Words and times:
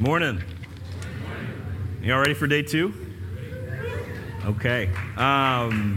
Morning. 0.00 0.42
You 2.02 2.12
all 2.12 2.18
ready 2.18 2.34
for 2.34 2.48
day 2.48 2.62
two? 2.62 2.92
Okay. 4.44 4.90
Um, 5.16 5.96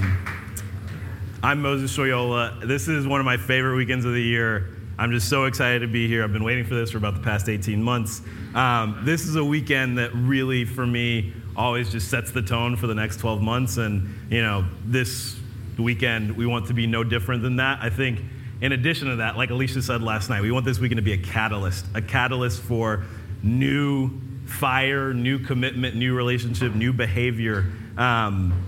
I'm 1.42 1.64
Moses 1.64 1.98
Soyola. 1.98 2.66
This 2.66 2.88
is 2.88 3.08
one 3.08 3.20
of 3.20 3.26
my 3.26 3.38
favorite 3.38 3.76
weekends 3.76 4.06
of 4.06 4.14
the 4.14 4.22
year. 4.22 4.70
I'm 5.00 5.12
just 5.12 5.30
so 5.30 5.46
excited 5.46 5.80
to 5.80 5.88
be 5.88 6.08
here. 6.08 6.24
I've 6.24 6.32
been 6.32 6.44
waiting 6.44 6.64
for 6.64 6.76
this 6.76 6.92
for 6.92 7.00
about 7.00 7.16
the 7.16 7.22
past 7.22 7.50
18 7.50 7.82
months. 7.82 8.22
Um, 8.54 9.02
this 9.04 9.26
is 9.26 9.36
a 9.36 9.44
weekend 9.44 9.98
that 9.98 10.14
really, 10.14 10.64
for 10.64 10.86
me, 10.86 11.34
always 11.56 11.92
just 11.92 12.10
sets 12.10 12.32
the 12.32 12.44
tone 12.44 12.76
for 12.76 12.86
the 12.86 12.96
next 12.96 13.18
12 13.18 13.42
months. 13.42 13.78
And, 13.78 14.16
you 14.30 14.44
know, 14.44 14.64
this 14.86 15.40
weekend, 15.80 16.38
we 16.38 16.46
want 16.46 16.68
to 16.68 16.74
be 16.74 16.86
no 16.86 17.04
different 17.04 17.42
than 17.42 17.56
that. 17.56 17.80
I 17.82 17.90
think, 17.90 18.22
in 18.62 18.74
addition 18.74 19.08
to 19.10 19.16
that, 19.18 19.38
like 19.38 19.50
Alicia 19.50 19.82
said 19.82 20.04
last 20.04 20.30
night, 20.30 20.42
we 20.42 20.52
want 20.52 20.66
this 20.66 20.80
weekend 20.80 20.98
to 21.00 21.04
be 21.04 21.14
a 21.14 21.18
catalyst, 21.18 21.86
a 21.96 22.02
catalyst 22.02 22.62
for 22.62 23.04
new 23.44 24.12
fire, 24.46 25.14
new 25.14 25.40
commitment, 25.40 25.96
new 25.96 26.16
relationship, 26.16 26.74
new 26.74 26.94
behavior 26.94 27.66
um, 27.98 28.64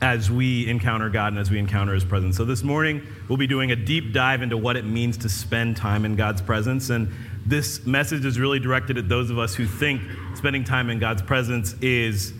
as 0.00 0.30
we 0.30 0.68
encounter 0.68 1.08
God 1.08 1.32
and 1.32 1.38
as 1.38 1.50
we 1.50 1.58
encounter 1.58 1.94
His 1.94 2.04
presence. 2.04 2.36
So 2.36 2.44
this 2.44 2.62
morning, 2.62 3.06
we'll 3.28 3.38
be 3.38 3.46
doing 3.46 3.72
a 3.72 3.76
deep 3.76 4.12
dive 4.12 4.42
into 4.42 4.56
what 4.56 4.76
it 4.76 4.84
means 4.84 5.16
to 5.18 5.28
spend 5.28 5.76
time 5.76 6.04
in 6.04 6.16
God's 6.16 6.42
presence. 6.42 6.90
And 6.90 7.10
this 7.44 7.86
message 7.86 8.24
is 8.24 8.38
really 8.38 8.58
directed 8.58 8.98
at 8.98 9.08
those 9.08 9.30
of 9.30 9.38
us 9.38 9.54
who 9.54 9.66
think 9.66 10.02
spending 10.34 10.64
time 10.64 10.90
in 10.90 10.98
God's 10.98 11.22
presence 11.22 11.74
is 11.80 12.32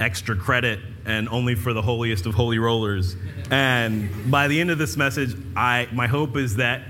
extra 0.00 0.34
credit 0.34 0.80
and 1.04 1.28
only 1.28 1.54
for 1.54 1.72
the 1.72 1.82
holiest 1.82 2.26
of 2.26 2.34
holy 2.34 2.58
rollers. 2.58 3.16
And 3.50 4.30
by 4.30 4.48
the 4.48 4.60
end 4.60 4.70
of 4.70 4.78
this 4.78 4.96
message, 4.96 5.36
I, 5.54 5.88
my 5.92 6.06
hope 6.06 6.36
is 6.36 6.56
that 6.56 6.82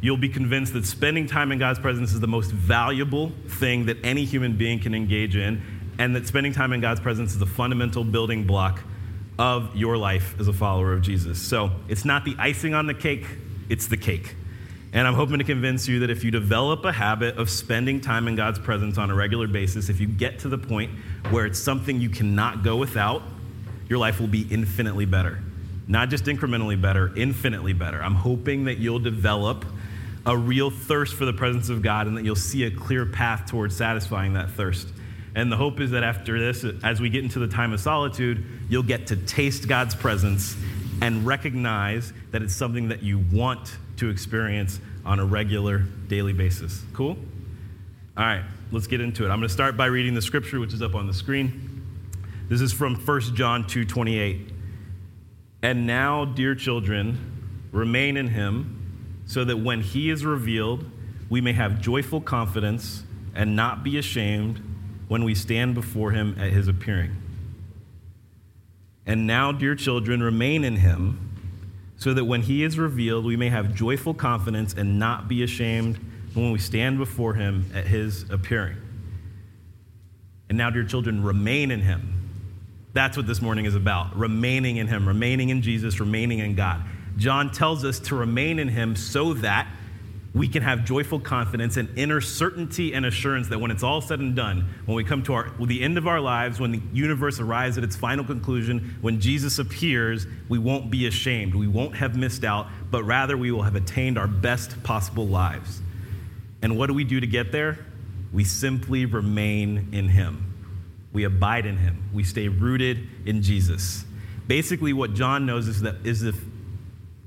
you'll 0.00 0.16
be 0.16 0.28
convinced 0.28 0.72
that 0.72 0.86
spending 0.86 1.26
time 1.26 1.52
in 1.52 1.58
God's 1.58 1.78
presence 1.78 2.12
is 2.12 2.20
the 2.20 2.28
most 2.28 2.50
valuable 2.50 3.32
thing 3.46 3.86
that 3.86 3.98
any 4.04 4.24
human 4.24 4.56
being 4.56 4.78
can 4.78 4.94
engage 4.94 5.36
in, 5.36 5.62
and 5.98 6.16
that 6.16 6.26
spending 6.26 6.52
time 6.52 6.72
in 6.72 6.80
God's 6.80 7.00
presence 7.00 7.34
is 7.34 7.42
a 7.42 7.46
fundamental 7.46 8.04
building 8.04 8.44
block 8.44 8.82
of 9.38 9.74
your 9.74 9.96
life 9.96 10.34
as 10.38 10.48
a 10.48 10.52
follower 10.52 10.92
of 10.92 11.02
Jesus. 11.02 11.40
So 11.40 11.70
it's 11.88 12.04
not 12.04 12.24
the 12.24 12.34
icing 12.38 12.74
on 12.74 12.86
the 12.86 12.94
cake, 12.94 13.26
it's 13.68 13.86
the 13.86 13.96
cake. 13.96 14.34
And 14.92 15.06
I'm 15.06 15.14
hoping 15.14 15.38
to 15.38 15.44
convince 15.44 15.86
you 15.86 16.00
that 16.00 16.10
if 16.10 16.24
you 16.24 16.30
develop 16.30 16.84
a 16.84 16.90
habit 16.90 17.36
of 17.36 17.48
spending 17.48 18.00
time 18.00 18.26
in 18.26 18.34
God's 18.34 18.58
presence 18.58 18.98
on 18.98 19.08
a 19.10 19.14
regular 19.14 19.46
basis, 19.46 19.88
if 19.88 20.00
you 20.00 20.08
get 20.08 20.40
to 20.40 20.48
the 20.48 20.58
point 20.58 20.90
where 21.30 21.46
it's 21.46 21.60
something 21.60 22.00
you 22.00 22.10
cannot 22.10 22.64
go 22.64 22.76
without, 22.76 23.22
your 23.88 23.98
life 23.98 24.20
will 24.20 24.26
be 24.26 24.46
infinitely 24.50 25.04
better. 25.04 25.38
Not 25.86 26.08
just 26.08 26.24
incrementally 26.24 26.80
better, 26.80 27.12
infinitely 27.16 27.72
better. 27.72 28.02
I'm 28.02 28.14
hoping 28.14 28.64
that 28.64 28.78
you'll 28.78 28.98
develop 28.98 29.64
a 30.26 30.36
real 30.36 30.70
thirst 30.70 31.14
for 31.14 31.24
the 31.24 31.32
presence 31.32 31.68
of 31.68 31.82
God 31.82 32.06
and 32.06 32.16
that 32.16 32.24
you'll 32.24 32.36
see 32.36 32.64
a 32.64 32.70
clear 32.70 33.06
path 33.06 33.48
towards 33.48 33.76
satisfying 33.76 34.34
that 34.34 34.50
thirst. 34.50 34.88
And 35.34 35.50
the 35.50 35.56
hope 35.56 35.80
is 35.80 35.92
that 35.92 36.02
after 36.02 36.38
this, 36.38 36.64
as 36.82 37.00
we 37.00 37.08
get 37.08 37.22
into 37.22 37.38
the 37.38 37.48
time 37.48 37.72
of 37.72 37.80
solitude, 37.80 38.44
you'll 38.68 38.82
get 38.82 39.06
to 39.08 39.16
taste 39.16 39.68
God's 39.68 39.94
presence 39.94 40.56
and 41.00 41.24
recognize 41.24 42.12
that 42.32 42.42
it's 42.42 42.54
something 42.54 42.88
that 42.88 43.02
you 43.02 43.24
want 43.32 43.76
to 43.96 44.10
experience 44.10 44.80
on 45.04 45.18
a 45.18 45.24
regular 45.24 45.78
daily 46.08 46.32
basis. 46.32 46.82
Cool? 46.92 47.16
All 48.16 48.24
right, 48.24 48.42
let's 48.72 48.86
get 48.86 49.00
into 49.00 49.24
it. 49.24 49.30
I'm 49.30 49.38
going 49.38 49.48
to 49.48 49.54
start 49.54 49.76
by 49.76 49.86
reading 49.86 50.14
the 50.14 50.22
scripture 50.22 50.60
which 50.60 50.74
is 50.74 50.82
up 50.82 50.94
on 50.94 51.06
the 51.06 51.14
screen. 51.14 51.86
This 52.48 52.60
is 52.60 52.72
from 52.72 52.96
1 52.96 53.20
John 53.34 53.64
2:28. 53.64 54.52
And 55.62 55.86
now, 55.86 56.24
dear 56.24 56.54
children, 56.54 57.68
remain 57.70 58.16
in 58.16 58.28
him 58.28 58.79
so 59.30 59.44
that 59.44 59.58
when 59.58 59.80
he 59.80 60.10
is 60.10 60.24
revealed, 60.24 60.84
we 61.28 61.40
may 61.40 61.52
have 61.52 61.80
joyful 61.80 62.20
confidence 62.20 63.04
and 63.32 63.54
not 63.54 63.84
be 63.84 63.96
ashamed 63.96 64.60
when 65.06 65.22
we 65.22 65.36
stand 65.36 65.72
before 65.72 66.10
him 66.10 66.34
at 66.36 66.50
his 66.50 66.66
appearing. 66.66 67.14
And 69.06 69.28
now, 69.28 69.52
dear 69.52 69.76
children, 69.76 70.20
remain 70.20 70.64
in 70.64 70.74
him, 70.74 71.30
so 71.96 72.12
that 72.12 72.24
when 72.24 72.42
he 72.42 72.64
is 72.64 72.76
revealed, 72.76 73.24
we 73.24 73.36
may 73.36 73.50
have 73.50 73.72
joyful 73.72 74.14
confidence 74.14 74.74
and 74.74 74.98
not 74.98 75.28
be 75.28 75.44
ashamed 75.44 76.00
when 76.34 76.50
we 76.50 76.58
stand 76.58 76.98
before 76.98 77.34
him 77.34 77.70
at 77.72 77.86
his 77.86 78.28
appearing. 78.30 78.78
And 80.48 80.58
now, 80.58 80.70
dear 80.70 80.84
children, 80.84 81.22
remain 81.22 81.70
in 81.70 81.82
him. 81.82 82.14
That's 82.94 83.16
what 83.16 83.28
this 83.28 83.40
morning 83.40 83.66
is 83.66 83.76
about 83.76 84.16
remaining 84.16 84.78
in 84.78 84.88
him, 84.88 85.06
remaining 85.06 85.50
in 85.50 85.62
Jesus, 85.62 86.00
remaining 86.00 86.40
in 86.40 86.56
God. 86.56 86.82
John 87.20 87.50
tells 87.50 87.84
us 87.84 87.98
to 88.00 88.16
remain 88.16 88.58
in 88.58 88.68
him 88.68 88.96
so 88.96 89.34
that 89.34 89.68
we 90.32 90.48
can 90.48 90.62
have 90.62 90.86
joyful 90.86 91.20
confidence 91.20 91.76
and 91.76 91.88
inner 91.98 92.22
certainty 92.22 92.94
and 92.94 93.04
assurance 93.04 93.48
that 93.48 93.58
when 93.58 93.70
it's 93.70 93.82
all 93.82 94.00
said 94.00 94.20
and 94.20 94.34
done, 94.34 94.66
when 94.86 94.96
we 94.96 95.04
come 95.04 95.22
to 95.24 95.34
our, 95.34 95.50
the 95.60 95.82
end 95.82 95.98
of 95.98 96.06
our 96.06 96.18
lives, 96.18 96.58
when 96.58 96.72
the 96.72 96.80
universe 96.94 97.38
arrives 97.38 97.76
at 97.76 97.84
its 97.84 97.94
final 97.94 98.24
conclusion, 98.24 98.96
when 99.02 99.20
Jesus 99.20 99.58
appears, 99.58 100.26
we 100.48 100.58
won't 100.58 100.90
be 100.90 101.06
ashamed. 101.06 101.54
We 101.54 101.66
won't 101.66 101.94
have 101.96 102.16
missed 102.16 102.42
out, 102.42 102.68
but 102.90 103.02
rather 103.02 103.36
we 103.36 103.50
will 103.52 103.64
have 103.64 103.76
attained 103.76 104.16
our 104.16 104.28
best 104.28 104.82
possible 104.82 105.26
lives. 105.26 105.82
And 106.62 106.78
what 106.78 106.86
do 106.86 106.94
we 106.94 107.04
do 107.04 107.20
to 107.20 107.26
get 107.26 107.52
there? 107.52 107.84
We 108.32 108.44
simply 108.44 109.04
remain 109.04 109.88
in 109.92 110.08
Him. 110.08 110.54
We 111.12 111.24
abide 111.24 111.66
in 111.66 111.76
Him. 111.76 112.08
We 112.14 112.24
stay 112.24 112.48
rooted 112.48 113.06
in 113.26 113.42
Jesus. 113.42 114.06
Basically, 114.46 114.94
what 114.94 115.12
John 115.12 115.44
knows 115.44 115.68
is 115.68 115.82
that 115.82 115.96
is 116.04 116.22
if 116.22 116.40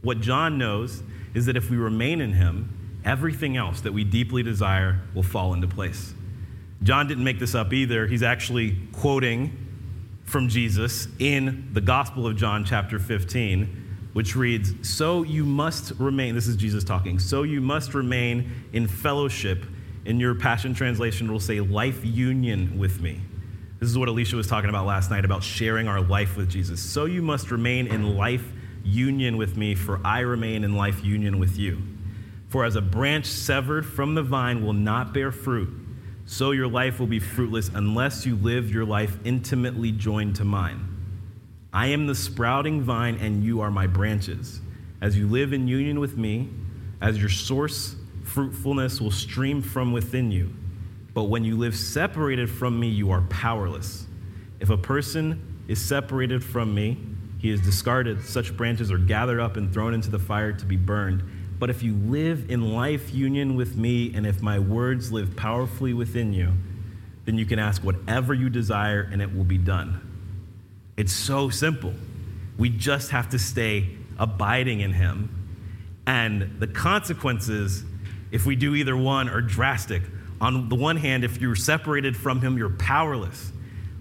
what 0.03 0.22
John 0.22 0.58
knows 0.58 1.02
is 1.34 1.47
that 1.47 1.58
if 1.58 1.69
we 1.69 1.78
remain 1.78 2.22
in 2.22 2.34
him, 2.34 3.02
everything 3.03 3.58
else 3.58 3.81
that 3.81 3.91
we 3.91 4.03
deeply 4.03 4.44
desire 4.44 5.02
will 5.16 5.24
fall 5.24 5.53
into 5.53 5.68
place. 5.68 6.14
John 6.84 7.08
didn't 7.08 7.24
make 7.24 7.40
this 7.40 7.56
up 7.56 7.74
either. 7.74 8.08
He's 8.08 8.24
actually 8.24 8.78
quoting 8.92 9.58
from 10.25 10.50
Jesus 10.50 11.08
in 11.19 11.69
the 11.74 11.81
Gospel 11.81 12.28
of 12.28 12.36
John, 12.36 12.66
chapter 12.66 13.00
15, 13.00 14.09
which 14.13 14.36
reads 14.36 14.74
So 14.88 15.24
you 15.24 15.46
must 15.46 15.94
remain, 15.97 16.36
this 16.36 16.47
is 16.47 16.58
Jesus 16.58 16.84
talking, 16.84 17.19
so 17.19 17.44
you 17.44 17.62
must 17.62 17.94
remain 17.94 18.52
in 18.74 18.88
fellowship. 18.88 19.66
In 20.06 20.19
your 20.19 20.36
Passion 20.36 20.74
Translation, 20.74 21.30
it 21.30 21.31
will 21.31 21.40
say 21.40 21.62
life 21.62 22.03
union 22.03 22.78
with 22.78 23.00
me. 23.00 23.22
This 23.80 23.90
is 23.90 23.97
what 23.97 24.09
Alicia 24.09 24.36
was 24.36 24.47
talking 24.47 24.69
about 24.69 24.86
last 24.86 25.09
night 25.09 25.24
about 25.24 25.44
sharing 25.44 25.88
our 25.88 26.02
life 26.02 26.36
with 26.36 26.50
Jesus. 26.50 26.81
So 26.81 27.06
you 27.06 27.22
must 27.22 27.52
remain 27.52 27.88
in 27.88 28.18
life 28.18 28.46
union 28.83 29.38
with 29.38 29.57
me, 29.57 29.75
for 29.75 29.99
I 30.05 30.19
remain 30.19 30.63
in 30.63 30.75
life 30.75 31.03
union 31.03 31.39
with 31.39 31.57
you. 31.57 31.81
For 32.49 32.66
as 32.66 32.75
a 32.75 32.81
branch 32.81 33.25
severed 33.25 33.85
from 33.85 34.16
the 34.16 34.23
vine 34.23 34.63
will 34.63 34.73
not 34.73 35.13
bear 35.13 35.31
fruit, 35.31 35.73
so 36.25 36.51
your 36.51 36.67
life 36.67 36.99
will 36.99 37.07
be 37.07 37.19
fruitless 37.19 37.69
unless 37.73 38.25
you 38.25 38.35
live 38.35 38.71
your 38.71 38.85
life 38.85 39.17
intimately 39.23 39.91
joined 39.91 40.35
to 40.35 40.45
mine. 40.45 40.89
I 41.73 41.88
am 41.88 42.05
the 42.05 42.13
sprouting 42.13 42.81
vine, 42.81 43.16
and 43.16 43.44
you 43.44 43.61
are 43.61 43.71
my 43.71 43.88
branches. 43.88 44.61
As 45.01 45.17
you 45.17 45.27
live 45.27 45.53
in 45.53 45.67
union 45.67 46.00
with 46.00 46.17
me, 46.17 46.50
as 47.01 47.17
your 47.17 47.29
source 47.29 47.95
fruitfulness 48.23 49.01
will 49.01 49.11
stream 49.11 49.61
from 49.61 49.91
within 49.91 50.31
you. 50.31 50.53
But 51.13 51.25
when 51.25 51.44
you 51.44 51.57
live 51.57 51.75
separated 51.75 52.50
from 52.50 52.79
me, 52.79 52.88
you 52.88 53.11
are 53.11 53.21
powerless. 53.21 54.05
If 54.59 54.69
a 54.69 54.77
person 54.77 55.63
is 55.67 55.83
separated 55.83 56.44
from 56.44 56.73
me, 56.73 56.97
he 57.44 57.50
is 57.50 57.59
discarded. 57.59 58.24
Such 58.24 58.56
branches 58.56 58.90
are 58.90 58.98
gathered 58.98 59.42
up 59.42 59.58
and 59.58 59.72
thrown 59.72 59.94
into 59.94 60.09
the 60.09 60.18
fire 60.18 60.54
to 60.54 60.66
be 60.66 60.78
burned. 60.78 61.22
But 61.59 61.70
if 61.70 61.84
you 61.84 61.94
live 61.94 62.50
in 62.50 62.74
life 62.74 63.14
union 63.14 63.58
with 63.58 63.76
me, 63.76 64.14
and 64.16 64.26
if 64.26 64.42
my 64.42 64.59
words 64.59 65.12
live 65.12 65.36
powerfully 65.36 65.94
within 65.94 66.31
you, 66.31 66.54
then 67.26 67.38
you 67.38 67.46
can 67.46 67.59
ask 67.59 67.84
whatever 67.84 68.34
you 68.34 68.50
desire 68.50 69.09
and 69.12 69.22
it 69.22 69.36
will 69.36 69.44
be 69.44 69.58
done. 69.58 70.00
It's 70.96 71.12
so 71.12 71.50
simple. 71.50 71.94
We 72.58 72.70
just 72.70 73.12
have 73.12 73.30
to 73.31 73.40
stay 73.40 73.90
abiding 74.18 74.80
in 74.80 74.94
Him. 74.94 75.30
And 76.08 76.62
the 76.62 76.68
consequences, 76.68 77.84
if 78.31 78.46
we 78.46 78.56
do 78.56 78.74
either 78.74 78.96
one, 78.96 79.28
are 79.28 79.42
drastic. 79.42 80.02
On 80.40 80.70
the 80.70 80.75
one 80.75 80.96
hand, 80.96 81.25
if 81.25 81.42
you're 81.42 81.58
separated 81.58 82.16
from 82.16 82.39
Him, 82.39 82.57
you're 82.57 82.69
powerless. 82.69 83.51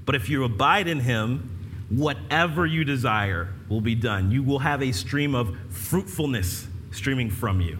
But 0.05 0.15
if 0.15 0.29
you 0.29 0.45
abide 0.45 0.87
in 0.87 1.01
Him, 1.01 1.52
whatever 1.93 2.65
you 2.65 2.85
desire 2.85 3.49
will 3.69 3.81
be 3.81 3.95
done. 3.95 4.31
You 4.31 4.43
will 4.43 4.61
have 4.61 4.83
a 4.83 4.93
stream 4.93 5.35
of 5.35 5.55
fruitfulness 5.71 6.67
streaming 6.91 7.31
from 7.31 7.61
you. 7.61 7.79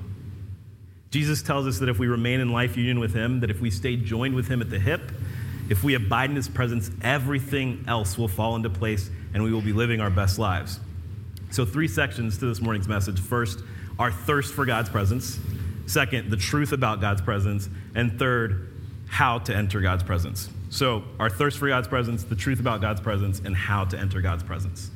Jesus 1.11 1.43
tells 1.43 1.67
us 1.67 1.79
that 1.79 1.89
if 1.89 1.99
we 1.99 2.07
remain 2.09 2.41
in 2.41 2.53
life 2.53 2.77
union 2.77 3.01
with 3.01 3.15
Him, 3.15 3.41
that 3.41 3.51
if 3.51 3.61
we 3.61 3.71
stay 3.71 3.97
joined 3.97 4.35
with 4.35 4.49
Him 4.49 4.61
at 4.61 4.71
the 4.71 4.79
hip, 4.79 5.13
if 5.69 5.83
we 5.83 5.95
abide 5.95 6.31
in 6.31 6.37
His 6.37 6.49
presence, 6.49 6.91
everything 7.03 7.85
else 7.89 8.19
will 8.19 8.29
fall 8.29 8.57
into 8.57 8.69
place 8.69 9.11
and 9.33 9.43
we 9.43 9.53
will 9.53 9.63
be 9.63 9.73
living 9.73 10.01
our 10.01 10.11
best 10.11 10.39
lives. 10.39 10.79
So, 11.51 11.65
three 11.65 11.89
sections 11.89 12.39
to 12.39 12.47
this 12.47 12.61
morning's 12.61 12.89
message. 12.89 13.21
First, 13.21 13.61
our 13.99 14.11
thirst 14.11 14.55
for 14.55 14.65
God's 14.65 14.89
presence. 14.89 15.39
Second, 15.87 16.31
the 16.31 16.37
truth 16.37 16.73
about 16.73 17.01
God's 17.01 17.21
presence. 17.21 17.69
And 17.95 18.19
third, 18.19 18.73
how 19.07 19.39
to 19.41 19.55
enter 19.55 19.81
God's 19.81 20.03
presence. 20.03 20.49
So, 20.73 21.05
our 21.21 21.29
thirst 21.29 21.59
for 21.59 21.69
God's 21.69 21.87
presence, 21.87 22.25
the 22.25 22.35
truth 22.35 22.59
about 22.59 22.81
God's 22.81 23.03
presence, 23.03 23.43
and 23.45 23.55
how 23.55 23.85
to 23.85 23.99
enter 23.99 24.23
God's 24.23 24.43
presence. 24.43 24.91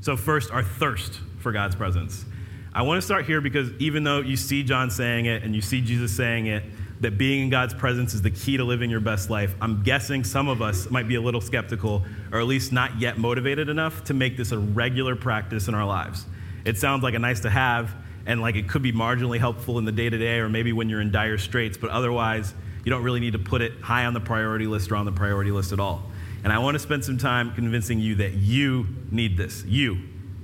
So, 0.00 0.14
first, 0.14 0.50
our 0.50 0.62
thirst 0.62 1.20
for 1.38 1.52
God's 1.52 1.74
presence. 1.74 2.26
I 2.74 2.82
want 2.82 2.98
to 2.98 3.02
start 3.02 3.24
here 3.24 3.40
because 3.40 3.72
even 3.78 4.04
though 4.04 4.20
you 4.20 4.36
see 4.36 4.62
John 4.62 4.90
saying 4.90 5.24
it 5.24 5.42
and 5.42 5.54
you 5.54 5.62
see 5.62 5.80
Jesus 5.80 6.14
saying 6.14 6.48
it, 6.48 6.64
that 7.00 7.16
being 7.16 7.44
in 7.44 7.48
God's 7.48 7.72
presence 7.72 8.12
is 8.12 8.20
the 8.20 8.30
key 8.30 8.58
to 8.58 8.64
living 8.64 8.90
your 8.90 9.00
best 9.00 9.30
life, 9.30 9.54
I'm 9.58 9.82
guessing 9.82 10.22
some 10.22 10.48
of 10.48 10.60
us 10.60 10.90
might 10.90 11.08
be 11.08 11.14
a 11.14 11.20
little 11.22 11.40
skeptical 11.40 12.04
or 12.30 12.38
at 12.38 12.46
least 12.46 12.70
not 12.70 13.00
yet 13.00 13.16
motivated 13.16 13.70
enough 13.70 14.04
to 14.04 14.14
make 14.14 14.36
this 14.36 14.52
a 14.52 14.58
regular 14.58 15.16
practice 15.16 15.66
in 15.66 15.74
our 15.74 15.86
lives. 15.86 16.26
It 16.66 16.76
sounds 16.76 17.02
like 17.02 17.14
a 17.14 17.18
nice 17.18 17.40
to 17.40 17.50
have 17.50 17.94
and 18.26 18.42
like 18.42 18.56
it 18.56 18.68
could 18.68 18.82
be 18.82 18.92
marginally 18.92 19.38
helpful 19.38 19.78
in 19.78 19.86
the 19.86 19.92
day 19.92 20.10
to 20.10 20.18
day 20.18 20.40
or 20.40 20.50
maybe 20.50 20.74
when 20.74 20.90
you're 20.90 21.00
in 21.00 21.10
dire 21.10 21.38
straits, 21.38 21.78
but 21.78 21.88
otherwise, 21.88 22.52
you 22.84 22.90
don't 22.90 23.02
really 23.02 23.20
need 23.20 23.32
to 23.32 23.38
put 23.38 23.62
it 23.62 23.80
high 23.80 24.06
on 24.06 24.14
the 24.14 24.20
priority 24.20 24.66
list 24.66 24.90
or 24.90 24.96
on 24.96 25.04
the 25.04 25.12
priority 25.12 25.50
list 25.50 25.72
at 25.72 25.80
all. 25.80 26.02
And 26.44 26.52
I 26.52 26.58
want 26.58 26.74
to 26.74 26.78
spend 26.78 27.04
some 27.04 27.18
time 27.18 27.54
convincing 27.54 28.00
you 28.00 28.16
that 28.16 28.34
you 28.34 28.86
need 29.10 29.36
this. 29.36 29.64
You 29.64 29.98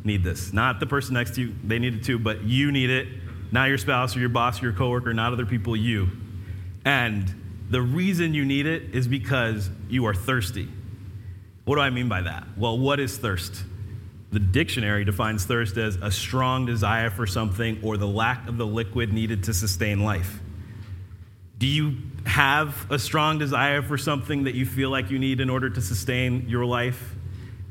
need 0.05 0.23
this. 0.23 0.53
Not 0.53 0.81
the 0.81 0.87
person 0.87 1.15
next 1.15 1.35
to 1.35 1.43
you, 1.43 1.55
they 1.65 1.79
need 1.79 1.95
it 1.95 2.05
too, 2.05 2.19
but 2.19 2.45
you 2.45 2.71
need 2.71 2.91
it. 2.91 3.09
Not 3.51 3.69
your 3.69 3.79
spouse 3.79 4.17
or 4.17 4.21
your 4.21 4.29
boss 4.29 4.63
or 4.63 4.67
your 4.67 4.75
coworker, 4.75 5.13
not 5.13 5.33
other 5.33 5.47
people, 5.47 5.75
you. 5.75 6.11
And 6.85 7.35
the 7.71 7.83
reason 7.83 8.35
you 8.35 8.45
need 8.45 8.67
it 8.67 8.95
is 8.95 9.09
because 9.09 9.71
you 9.89 10.07
are 10.07 10.15
thirsty. 10.15 10.69
What 11.65 11.77
do 11.77 11.81
I 11.81 11.91
mean 11.91 12.09
by 12.09 12.23
that? 12.23 12.47
Well, 12.57 12.79
what 12.79 13.01
is 13.01 13.19
thirst? 13.19 13.63
The 14.31 14.39
dictionary 14.39 15.05
defines 15.05 15.45
thirst 15.45 15.77
as 15.77 15.97
a 15.97 16.11
strong 16.11 16.67
desire 16.67 17.11
for 17.11 17.27
something 17.27 17.81
or 17.83 17.97
the 17.97 18.07
lack 18.07 18.49
of 18.49 18.59
the 18.59 18.67
liquid 18.67 19.13
needed 19.13 19.45
to 19.45 19.55
sustain 19.55 20.05
life. 20.05 20.41
Do 21.59 21.67
you 21.67 21.97
have 22.25 22.87
a 22.89 23.01
strong 23.01 23.39
desire 23.39 23.83
for 23.83 23.99
something 23.99 24.45
that 24.45 24.55
you 24.55 24.65
feel 24.65 24.91
like 24.91 25.11
you 25.11 25.19
need 25.19 25.41
in 25.41 25.51
order 25.51 25.69
to 25.69 25.81
sustain 25.81 26.49
your 26.49 26.65
life? 26.65 27.17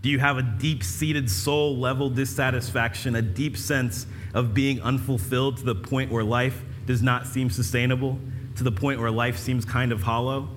Do 0.01 0.09
you 0.09 0.19
have 0.19 0.37
a 0.37 0.41
deep 0.41 0.83
seated 0.83 1.29
soul 1.29 1.77
level 1.77 2.09
dissatisfaction, 2.09 3.15
a 3.15 3.21
deep 3.21 3.55
sense 3.55 4.05
of 4.33 4.53
being 4.53 4.81
unfulfilled 4.81 5.57
to 5.57 5.63
the 5.63 5.75
point 5.75 6.11
where 6.11 6.23
life 6.23 6.63
does 6.85 7.01
not 7.01 7.27
seem 7.27 7.49
sustainable, 7.49 8.19
to 8.57 8.63
the 8.63 8.71
point 8.71 8.99
where 8.99 9.11
life 9.11 9.37
seems 9.37 9.63
kind 9.63 9.93
of 9.93 10.03
hollow? 10.03 10.49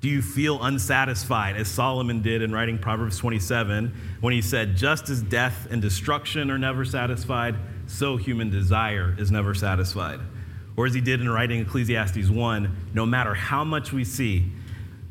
Do 0.00 0.08
you 0.08 0.22
feel 0.22 0.62
unsatisfied, 0.62 1.56
as 1.56 1.68
Solomon 1.68 2.22
did 2.22 2.40
in 2.40 2.52
writing 2.52 2.78
Proverbs 2.78 3.18
27, 3.18 3.94
when 4.20 4.32
he 4.32 4.40
said, 4.40 4.76
Just 4.76 5.10
as 5.10 5.20
death 5.20 5.66
and 5.70 5.82
destruction 5.82 6.50
are 6.50 6.58
never 6.58 6.84
satisfied, 6.86 7.56
so 7.86 8.16
human 8.16 8.48
desire 8.48 9.14
is 9.18 9.30
never 9.30 9.54
satisfied? 9.54 10.20
Or 10.76 10.86
as 10.86 10.94
he 10.94 11.00
did 11.00 11.20
in 11.20 11.28
writing 11.28 11.60
Ecclesiastes 11.60 12.28
1, 12.28 12.90
no 12.92 13.06
matter 13.06 13.34
how 13.34 13.64
much 13.64 13.92
we 13.92 14.04
see, 14.04 14.50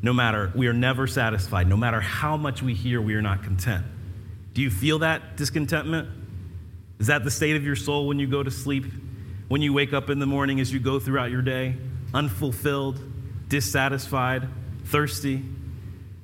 no 0.02 0.12
matter, 0.12 0.52
we 0.54 0.68
are 0.68 0.72
never 0.72 1.06
satisfied. 1.06 1.66
No 1.66 1.76
matter 1.76 2.00
how 2.00 2.36
much 2.36 2.62
we 2.62 2.74
hear, 2.74 3.00
we 3.00 3.14
are 3.14 3.22
not 3.22 3.42
content. 3.42 3.84
Do 4.54 4.62
you 4.62 4.70
feel 4.70 5.00
that 5.00 5.36
discontentment? 5.36 6.08
Is 6.98 7.08
that 7.08 7.24
the 7.24 7.30
state 7.30 7.56
of 7.56 7.64
your 7.64 7.76
soul 7.76 8.06
when 8.06 8.18
you 8.18 8.26
go 8.26 8.42
to 8.42 8.50
sleep? 8.50 8.84
When 9.48 9.62
you 9.62 9.72
wake 9.72 9.92
up 9.92 10.08
in 10.10 10.18
the 10.18 10.26
morning 10.26 10.60
as 10.60 10.72
you 10.72 10.78
go 10.78 10.98
throughout 10.98 11.30
your 11.30 11.42
day? 11.42 11.76
Unfulfilled, 12.14 13.00
dissatisfied? 13.48 14.48
thirsty? 14.86 15.42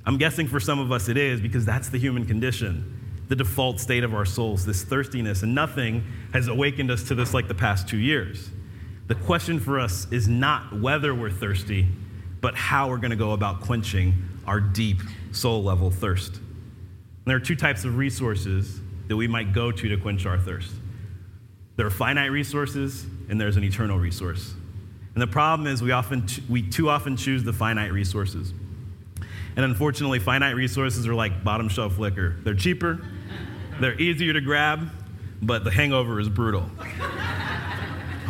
I'm 0.05 0.19
guessing 0.19 0.49
for 0.49 0.61
some 0.61 0.79
of 0.79 0.91
us 0.91 1.09
it 1.09 1.17
is 1.17 1.41
because 1.41 1.65
that's 1.65 1.89
the 1.89 1.99
human 1.99 2.27
condition, 2.27 3.25
the 3.29 3.37
default 3.37 3.81
state 3.81 4.05
of 4.05 4.15
our 4.15 4.25
souls, 4.25 4.65
this 4.65 4.85
thirstiness. 4.85 5.43
And 5.43 5.55
nothing 5.55 6.05
has 6.33 6.49
awakened 6.49 6.91
us 6.91 7.05
to 7.05 7.15
this 7.15 7.35
like 7.35 7.49
the 7.49 7.55
past 7.55 7.89
two 7.89 7.99
years. 7.99 8.51
The 9.09 9.15
question 9.15 9.61
for 9.61 9.79
us 9.79 10.07
is 10.11 10.29
not 10.29 10.79
whether 10.79 11.15
we're 11.15 11.31
thirsty, 11.31 11.89
but 12.41 12.55
how 12.55 12.89
we're 12.89 12.99
going 12.99 13.11
to 13.11 13.17
go 13.17 13.33
about 13.33 13.61
quenching 13.61 14.15
our 14.47 14.61
deep 14.61 15.01
soul 15.33 15.63
level 15.63 15.91
thirst. 15.91 16.37
And 16.37 17.27
there 17.27 17.37
are 17.37 17.41
two 17.41 17.57
types 17.57 17.85
of 17.85 17.97
resources 17.97 18.81
that 19.09 19.17
we 19.17 19.29
might 19.29 19.53
go 19.53 19.71
to 19.71 19.89
to 19.89 19.97
quench 19.97 20.27
our 20.27 20.39
thirst 20.39 20.73
there 21.77 21.87
are 21.87 21.91
finite 21.91 22.31
resources, 22.31 23.07
and 23.29 23.41
there's 23.41 23.57
an 23.57 23.65
eternal 23.65 23.99
resource. 23.99 24.55
And 25.15 25.23
the 25.23 25.27
problem 25.27 25.67
is 25.67 25.83
we 25.83 25.91
often 25.91 26.27
we 26.49 26.63
too 26.63 26.89
often 26.89 27.17
choose 27.17 27.45
the 27.45 27.53
finite 27.53 27.93
resources. 27.93 28.53
And 29.57 29.65
unfortunately, 29.65 30.19
finite 30.19 30.55
resources 30.55 31.07
are 31.07 31.15
like 31.15 31.45
bottom 31.45 31.69
shelf 31.69 31.99
liquor. 31.99 32.37
They're 32.45 32.55
cheaper, 32.55 33.01
they're 33.81 34.01
easier 34.01 34.33
to 34.33 34.41
grab, 34.41 34.91
but 35.41 35.65
the 35.65 35.71
hangover 35.71 36.21
is 36.21 36.29
brutal. 36.29 36.71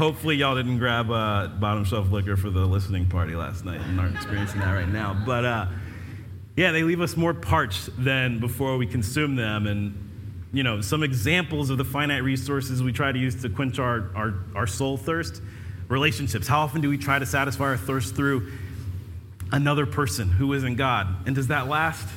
Hopefully, 0.02 0.34
y'all 0.34 0.56
didn't 0.56 0.78
grab 0.78 1.12
uh, 1.12 1.46
bottom 1.46 1.84
shelf 1.84 2.10
liquor 2.10 2.36
for 2.36 2.50
the 2.50 2.66
listening 2.66 3.06
party 3.06 3.36
last 3.36 3.64
night 3.64 3.80
and 3.82 4.00
aren't 4.00 4.16
experiencing 4.16 4.58
that 4.58 4.72
right 4.72 4.88
now. 4.88 5.14
But 5.24 5.44
uh, 5.44 5.66
yeah, 6.56 6.72
they 6.72 6.82
leave 6.82 7.00
us 7.00 7.16
more 7.16 7.32
parched 7.32 7.88
than 7.96 8.40
before 8.40 8.76
we 8.78 8.84
consume 8.88 9.36
them. 9.36 9.68
And 9.68 10.48
you 10.52 10.64
know, 10.64 10.80
some 10.80 11.04
examples 11.04 11.70
of 11.70 11.78
the 11.78 11.84
finite 11.84 12.24
resources 12.24 12.82
we 12.82 12.90
try 12.90 13.12
to 13.12 13.18
use 13.18 13.40
to 13.42 13.48
quench 13.48 13.78
our, 13.78 14.10
our, 14.16 14.34
our 14.56 14.66
soul 14.66 14.96
thirst 14.96 15.40
relationships. 15.86 16.48
How 16.48 16.62
often 16.62 16.80
do 16.80 16.88
we 16.88 16.98
try 16.98 17.20
to 17.20 17.26
satisfy 17.26 17.66
our 17.66 17.76
thirst 17.76 18.16
through 18.16 18.50
another 19.52 19.86
person 19.86 20.30
who 20.30 20.52
isn't 20.52 20.74
God? 20.74 21.28
And 21.28 21.36
does 21.36 21.46
that 21.46 21.68
last? 21.68 22.08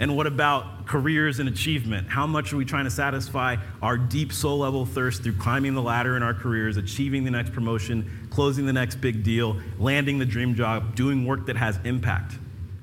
And 0.00 0.16
what 0.16 0.26
about 0.26 0.86
careers 0.86 1.38
and 1.38 1.48
achievement? 1.48 2.08
How 2.08 2.26
much 2.26 2.52
are 2.52 2.56
we 2.56 2.64
trying 2.64 2.84
to 2.84 2.90
satisfy 2.90 3.56
our 3.80 3.96
deep 3.96 4.32
soul 4.32 4.58
level 4.58 4.84
thirst 4.84 5.22
through 5.22 5.34
climbing 5.34 5.74
the 5.74 5.82
ladder 5.82 6.16
in 6.16 6.22
our 6.22 6.34
careers, 6.34 6.76
achieving 6.76 7.24
the 7.24 7.30
next 7.30 7.52
promotion, 7.52 8.28
closing 8.30 8.66
the 8.66 8.72
next 8.72 8.96
big 8.96 9.22
deal, 9.22 9.56
landing 9.78 10.18
the 10.18 10.24
dream 10.24 10.54
job, 10.54 10.96
doing 10.96 11.24
work 11.26 11.46
that 11.46 11.56
has 11.56 11.78
impact? 11.84 12.34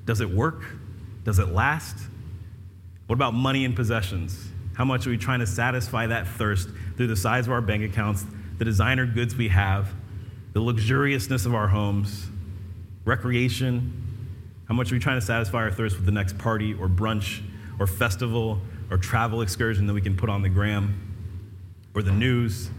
Does 0.06 0.20
it 0.20 0.30
work? 0.30 0.64
Does 1.24 1.38
it 1.38 1.48
last? 1.48 1.96
What 3.06 3.14
about 3.14 3.34
money 3.34 3.64
and 3.64 3.76
possessions? 3.76 4.48
How 4.74 4.84
much 4.84 5.06
are 5.06 5.10
we 5.10 5.18
trying 5.18 5.40
to 5.40 5.46
satisfy 5.46 6.06
that 6.06 6.26
thirst 6.26 6.68
through 6.96 7.08
the 7.08 7.16
size 7.16 7.46
of 7.46 7.52
our 7.52 7.60
bank 7.60 7.82
accounts, 7.84 8.24
the 8.58 8.64
designer 8.64 9.06
goods 9.06 9.34
we 9.34 9.48
have, 9.48 9.92
the 10.54 10.60
luxuriousness 10.60 11.46
of 11.46 11.54
our 11.54 11.68
homes, 11.68 12.26
recreation. 13.04 14.01
How 14.72 14.76
much 14.76 14.90
are 14.90 14.94
we 14.94 15.00
trying 15.00 15.20
to 15.20 15.26
satisfy 15.26 15.58
our 15.58 15.70
thirst 15.70 15.96
with 15.96 16.06
the 16.06 16.12
next 16.12 16.38
party 16.38 16.72
or 16.72 16.88
brunch 16.88 17.42
or 17.78 17.86
festival 17.86 18.58
or 18.90 18.96
travel 18.96 19.42
excursion 19.42 19.86
that 19.86 19.92
we 19.92 20.00
can 20.00 20.16
put 20.16 20.30
on 20.30 20.40
the 20.40 20.48
gram 20.48 21.14
or 21.94 22.00
the 22.00 22.10
news? 22.10 22.70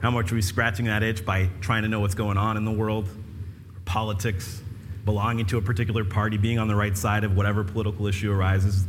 How 0.00 0.12
much 0.12 0.30
are 0.30 0.36
we 0.36 0.40
scratching 0.42 0.84
that 0.84 1.02
itch 1.02 1.26
by 1.26 1.50
trying 1.60 1.82
to 1.82 1.88
know 1.88 1.98
what's 1.98 2.14
going 2.14 2.36
on 2.36 2.56
in 2.56 2.64
the 2.64 2.70
world? 2.70 3.08
Or 3.08 3.80
politics, 3.84 4.62
belonging 5.04 5.46
to 5.46 5.58
a 5.58 5.60
particular 5.60 6.04
party, 6.04 6.36
being 6.36 6.60
on 6.60 6.68
the 6.68 6.76
right 6.76 6.96
side 6.96 7.24
of 7.24 7.34
whatever 7.34 7.64
political 7.64 8.06
issue 8.06 8.30
arises 8.30 8.86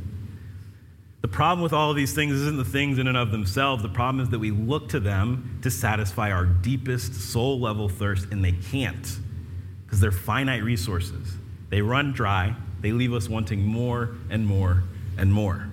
the 1.22 1.30
problem 1.30 1.64
with 1.64 1.72
all 1.72 1.90
of 1.90 1.96
these 1.96 2.14
things 2.14 2.34
isn't 2.34 2.58
the 2.58 2.66
things 2.66 3.00
in 3.00 3.08
and 3.08 3.16
of 3.16 3.32
themselves. 3.32 3.82
The 3.82 3.88
problem 3.88 4.22
is 4.22 4.30
that 4.32 4.40
we 4.40 4.52
look 4.52 4.90
to 4.90 5.00
them 5.00 5.58
to 5.62 5.72
satisfy 5.72 6.34
our 6.34 6.46
deepest 6.46 7.14
soul 7.14 7.62
level 7.62 7.88
thirst, 7.88 8.28
and 8.30 8.44
they 8.44 8.52
can't 8.52 9.20
because 9.86 10.02
they're 10.02 10.12
finite 10.12 10.64
resources. 10.64 11.38
They 11.74 11.82
run 11.82 12.12
dry, 12.12 12.56
they 12.82 12.92
leave 12.92 13.16
us 13.16 13.28
wanting 13.28 13.66
more 13.66 14.12
and 14.30 14.46
more 14.46 14.84
and 15.18 15.34
more. 15.34 15.68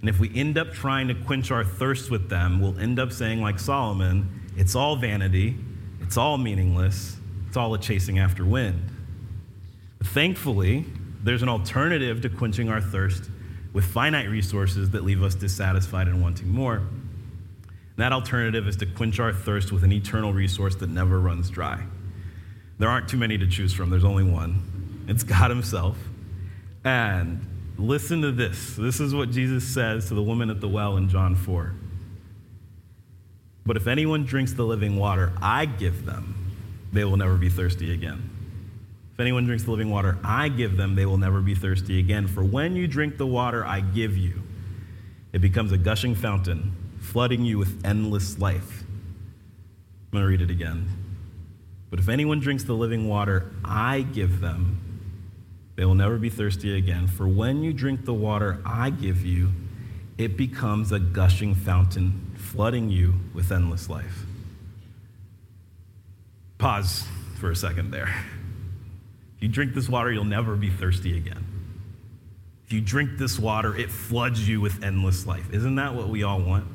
And 0.00 0.10
if 0.10 0.18
we 0.18 0.34
end 0.34 0.58
up 0.58 0.72
trying 0.72 1.06
to 1.06 1.14
quench 1.14 1.52
our 1.52 1.62
thirst 1.62 2.10
with 2.10 2.28
them, 2.28 2.60
we'll 2.60 2.76
end 2.80 2.98
up 2.98 3.12
saying, 3.12 3.40
like 3.40 3.60
Solomon, 3.60 4.28
it's 4.56 4.74
all 4.74 4.96
vanity, 4.96 5.54
it's 6.00 6.16
all 6.16 6.38
meaningless, 6.38 7.18
it's 7.46 7.56
all 7.56 7.72
a 7.72 7.78
chasing 7.78 8.18
after 8.18 8.44
wind. 8.44 8.82
But 9.98 10.08
thankfully, 10.08 10.84
there's 11.22 11.42
an 11.42 11.48
alternative 11.48 12.20
to 12.22 12.30
quenching 12.30 12.68
our 12.68 12.80
thirst 12.80 13.30
with 13.72 13.84
finite 13.84 14.28
resources 14.28 14.90
that 14.90 15.04
leave 15.04 15.22
us 15.22 15.36
dissatisfied 15.36 16.08
and 16.08 16.20
wanting 16.20 16.48
more. 16.48 16.78
And 16.78 16.88
that 17.98 18.12
alternative 18.12 18.66
is 18.66 18.74
to 18.78 18.86
quench 18.86 19.20
our 19.20 19.32
thirst 19.32 19.70
with 19.70 19.84
an 19.84 19.92
eternal 19.92 20.32
resource 20.32 20.74
that 20.74 20.90
never 20.90 21.20
runs 21.20 21.48
dry. 21.48 21.84
There 22.80 22.88
aren't 22.88 23.08
too 23.08 23.18
many 23.18 23.38
to 23.38 23.46
choose 23.46 23.72
from, 23.72 23.88
there's 23.90 24.02
only 24.02 24.24
one. 24.24 24.77
It's 25.08 25.24
God 25.24 25.50
Himself. 25.50 25.98
And 26.84 27.74
listen 27.76 28.22
to 28.22 28.30
this. 28.30 28.76
This 28.76 29.00
is 29.00 29.14
what 29.14 29.30
Jesus 29.30 29.66
says 29.66 30.08
to 30.08 30.14
the 30.14 30.22
woman 30.22 30.50
at 30.50 30.60
the 30.60 30.68
well 30.68 30.96
in 30.96 31.08
John 31.08 31.34
4. 31.34 31.74
But 33.66 33.76
if 33.76 33.86
anyone 33.86 34.24
drinks 34.24 34.52
the 34.52 34.64
living 34.64 34.96
water 34.96 35.32
I 35.42 35.64
give 35.66 36.06
them, 36.06 36.34
they 36.92 37.04
will 37.04 37.16
never 37.16 37.36
be 37.36 37.48
thirsty 37.48 37.92
again. 37.92 38.30
If 39.12 39.20
anyone 39.20 39.46
drinks 39.46 39.64
the 39.64 39.72
living 39.72 39.90
water 39.90 40.16
I 40.22 40.48
give 40.48 40.76
them, 40.76 40.94
they 40.94 41.04
will 41.04 41.18
never 41.18 41.40
be 41.40 41.54
thirsty 41.54 41.98
again. 41.98 42.28
For 42.28 42.44
when 42.44 42.76
you 42.76 42.86
drink 42.86 43.18
the 43.18 43.26
water 43.26 43.66
I 43.66 43.80
give 43.80 44.16
you, 44.16 44.42
it 45.32 45.40
becomes 45.40 45.72
a 45.72 45.76
gushing 45.76 46.14
fountain, 46.14 46.74
flooding 47.00 47.44
you 47.44 47.58
with 47.58 47.84
endless 47.84 48.38
life. 48.38 48.84
I'm 48.84 50.12
going 50.12 50.22
to 50.22 50.28
read 50.28 50.40
it 50.40 50.50
again. 50.50 50.88
But 51.90 51.98
if 51.98 52.08
anyone 52.08 52.40
drinks 52.40 52.64
the 52.64 52.74
living 52.74 53.08
water 53.08 53.52
I 53.64 54.00
give 54.00 54.40
them, 54.40 54.87
they 55.78 55.84
will 55.84 55.94
never 55.94 56.18
be 56.18 56.28
thirsty 56.28 56.76
again. 56.76 57.06
For 57.06 57.28
when 57.28 57.62
you 57.62 57.72
drink 57.72 58.04
the 58.04 58.12
water 58.12 58.60
I 58.66 58.90
give 58.90 59.24
you, 59.24 59.52
it 60.18 60.36
becomes 60.36 60.90
a 60.90 60.98
gushing 60.98 61.54
fountain, 61.54 62.34
flooding 62.36 62.90
you 62.90 63.14
with 63.32 63.52
endless 63.52 63.88
life. 63.88 64.24
Pause 66.58 67.06
for 67.38 67.52
a 67.52 67.56
second 67.56 67.92
there. 67.92 68.12
If 69.36 69.42
you 69.44 69.48
drink 69.48 69.72
this 69.72 69.88
water, 69.88 70.10
you'll 70.10 70.24
never 70.24 70.56
be 70.56 70.68
thirsty 70.68 71.16
again. 71.16 71.46
If 72.66 72.72
you 72.72 72.80
drink 72.80 73.10
this 73.16 73.38
water, 73.38 73.76
it 73.76 73.88
floods 73.88 74.48
you 74.48 74.60
with 74.60 74.82
endless 74.82 75.28
life. 75.28 75.48
Isn't 75.52 75.76
that 75.76 75.94
what 75.94 76.08
we 76.08 76.24
all 76.24 76.40
want? 76.40 76.66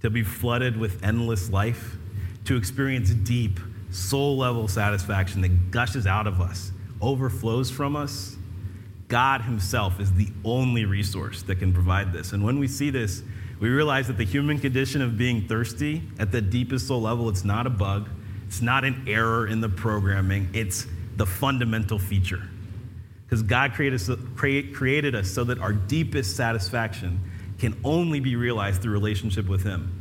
To 0.00 0.08
be 0.08 0.22
flooded 0.22 0.78
with 0.78 1.04
endless 1.04 1.50
life, 1.50 1.98
to 2.46 2.56
experience 2.56 3.10
deep, 3.10 3.60
soul 3.90 4.38
level 4.38 4.66
satisfaction 4.66 5.42
that 5.42 5.70
gushes 5.70 6.06
out 6.06 6.26
of 6.26 6.40
us, 6.40 6.72
overflows 7.00 7.70
from 7.70 7.96
us, 7.96 8.36
God 9.08 9.42
Himself 9.42 10.00
is 10.00 10.12
the 10.12 10.28
only 10.44 10.84
resource 10.84 11.42
that 11.42 11.56
can 11.56 11.72
provide 11.72 12.12
this. 12.12 12.32
And 12.32 12.44
when 12.44 12.58
we 12.58 12.68
see 12.68 12.90
this, 12.90 13.22
we 13.58 13.68
realize 13.70 14.06
that 14.06 14.18
the 14.18 14.24
human 14.24 14.58
condition 14.58 15.02
of 15.02 15.16
being 15.18 15.48
thirsty 15.48 16.02
at 16.18 16.30
the 16.30 16.40
deepest 16.40 16.86
soul 16.86 17.00
level, 17.00 17.28
it's 17.28 17.44
not 17.44 17.66
a 17.66 17.70
bug, 17.70 18.08
it's 18.46 18.60
not 18.60 18.84
an 18.84 19.04
error 19.08 19.46
in 19.46 19.60
the 19.60 19.68
programming, 19.68 20.48
it's 20.52 20.86
the 21.16 21.26
fundamental 21.26 21.98
feature. 21.98 22.42
Because 23.24 23.42
God 23.42 23.72
created 23.72 24.00
us, 24.00 24.10
created 24.36 25.14
us 25.14 25.30
so 25.30 25.44
that 25.44 25.58
our 25.58 25.72
deepest 25.72 26.36
satisfaction 26.36 27.20
can 27.58 27.78
only 27.84 28.20
be 28.20 28.36
realized 28.36 28.80
through 28.80 28.92
relationship 28.92 29.48
with 29.48 29.64
Him, 29.64 29.92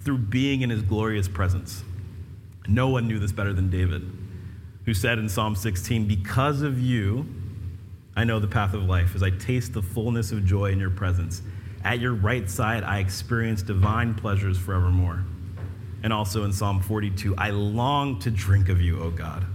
through 0.00 0.18
being 0.18 0.62
in 0.62 0.70
His 0.70 0.82
glorious 0.82 1.28
presence. 1.28 1.84
No 2.66 2.88
one 2.88 3.06
knew 3.06 3.18
this 3.18 3.32
better 3.32 3.52
than 3.52 3.70
David, 3.70 4.10
who 4.84 4.94
said 4.94 5.18
in 5.18 5.28
Psalm 5.28 5.54
16, 5.54 6.06
Because 6.06 6.62
of 6.62 6.80
you, 6.80 7.26
I 8.14 8.24
know 8.24 8.38
the 8.38 8.48
path 8.48 8.74
of 8.74 8.82
life 8.84 9.14
as 9.14 9.22
I 9.22 9.30
taste 9.30 9.72
the 9.72 9.82
fullness 9.82 10.32
of 10.32 10.44
joy 10.44 10.72
in 10.72 10.78
your 10.78 10.90
presence. 10.90 11.42
At 11.84 11.98
your 11.98 12.14
right 12.14 12.48
side, 12.48 12.84
I 12.84 12.98
experience 12.98 13.62
divine 13.62 14.14
pleasures 14.14 14.58
forevermore. 14.58 15.24
And 16.02 16.12
also 16.12 16.44
in 16.44 16.52
Psalm 16.52 16.80
42, 16.80 17.36
I 17.36 17.50
long 17.50 18.18
to 18.20 18.30
drink 18.30 18.68
of 18.68 18.80
you, 18.80 19.00
O 19.02 19.10
God, 19.10 19.46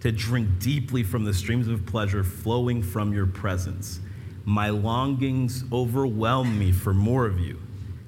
to 0.00 0.10
drink 0.10 0.58
deeply 0.58 1.02
from 1.02 1.24
the 1.24 1.34
streams 1.34 1.68
of 1.68 1.84
pleasure 1.86 2.24
flowing 2.24 2.82
from 2.82 3.12
your 3.12 3.26
presence. 3.26 4.00
My 4.44 4.70
longings 4.70 5.64
overwhelm 5.70 6.58
me 6.58 6.72
for 6.72 6.94
more 6.94 7.26
of 7.26 7.38
you. 7.38 7.60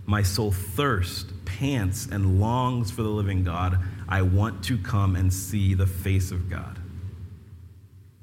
My 0.07 0.23
soul 0.23 0.51
thirsts, 0.51 1.33
pants, 1.45 2.09
and 2.11 2.41
longs 2.41 2.91
for 2.91 3.03
the 3.03 3.09
living 3.09 3.45
God. 3.45 3.79
I 4.13 4.21
want 4.21 4.63
to 4.65 4.77
come 4.77 5.17
and 5.17 5.33
see 5.33 5.73
the 5.73 5.87
face 5.87 6.33
of 6.33 6.51
God. 6.51 6.79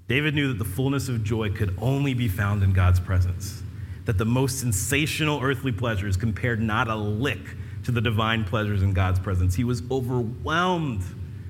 David 0.08 0.36
knew 0.36 0.50
that 0.50 0.60
the 0.60 0.70
fullness 0.70 1.10
of 1.10 1.24
joy 1.24 1.50
could 1.50 1.76
only 1.82 2.14
be 2.14 2.28
found 2.28 2.62
in 2.62 2.74
God's 2.74 3.00
presence, 3.00 3.64
that 4.06 4.20
the 4.20 4.26
most 4.26 4.60
sensational 4.60 5.42
earthly 5.42 5.72
pleasures 5.72 6.16
compared 6.16 6.62
not 6.62 6.90
a 6.90 6.96
lick 6.96 7.40
to 7.86 7.92
the 7.92 8.02
divine 8.02 8.44
pleasures 8.44 8.84
in 8.84 8.94
God's 8.94 9.18
presence. 9.18 9.56
He 9.56 9.64
was 9.64 9.82
overwhelmed 9.90 11.02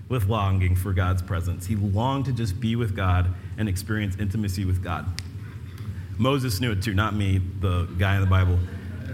with 0.08 0.29
longing 0.29 0.74
for 0.77 0.93
God's 0.93 1.22
presence. 1.22 1.65
He 1.65 1.75
longed 1.75 2.24
to 2.27 2.31
just 2.31 2.62
be 2.62 2.77
with 2.77 2.96
God 2.96 3.34
and 3.58 3.67
experience 3.67 4.15
intimacy 4.15 4.63
with 4.63 4.81
God. 4.81 5.05
Moses 6.17 6.62
knew 6.62 6.72
it 6.72 6.81
too, 6.81 6.93
not 6.93 7.13
me, 7.13 7.41
the 7.60 7.89
guy 7.98 8.15
in 8.15 8.22
the 8.22 8.27
Bible. 8.27 8.58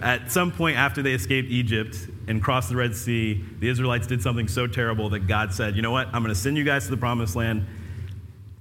At 0.04 0.32
some 0.32 0.52
point 0.52 0.78
after 0.78 1.02
they 1.02 1.14
escaped 1.14 1.50
Egypt 1.50 1.98
and 2.28 2.42
crossed 2.42 2.70
the 2.70 2.76
Red 2.76 2.96
Sea, 2.96 3.44
the 3.60 3.70
Israelites 3.70 4.08
did 4.08 4.22
something 4.22 4.48
so 4.48 4.68
terrible 4.68 5.10
that 5.10 5.28
God 5.28 5.54
said, 5.54 5.76
You 5.76 5.82
know 5.82 5.92
what? 5.92 6.08
I'm 6.08 6.24
going 6.24 6.34
to 6.34 6.40
send 6.40 6.58
you 6.58 6.64
guys 6.64 6.86
to 6.86 6.92
the 6.92 6.98
promised 6.98 7.36
land 7.36 7.66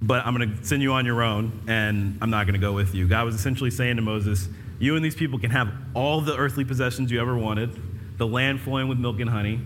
but 0.01 0.25
I'm 0.25 0.35
going 0.35 0.57
to 0.57 0.63
send 0.63 0.83
you 0.83 0.93
on 0.93 1.05
your 1.05 1.23
own, 1.23 1.63
and 1.67 2.17
I'm 2.21 2.29
not 2.29 2.45
going 2.45 2.53
to 2.53 2.59
go 2.59 2.73
with 2.73 2.93
you. 2.93 3.07
God 3.07 3.25
was 3.25 3.35
essentially 3.35 3.71
saying 3.71 3.95
to 3.95 4.01
Moses, 4.01 4.47
You 4.77 4.95
and 4.95 5.03
these 5.03 5.15
people 5.15 5.39
can 5.39 5.51
have 5.51 5.69
all 5.93 6.21
the 6.21 6.35
earthly 6.35 6.63
possessions 6.65 7.11
you 7.11 7.19
ever 7.19 7.35
wanted, 7.35 7.79
the 8.17 8.27
land 8.27 8.61
flowing 8.61 8.87
with 8.87 8.99
milk 8.99 9.19
and 9.19 9.29
honey, 9.29 9.59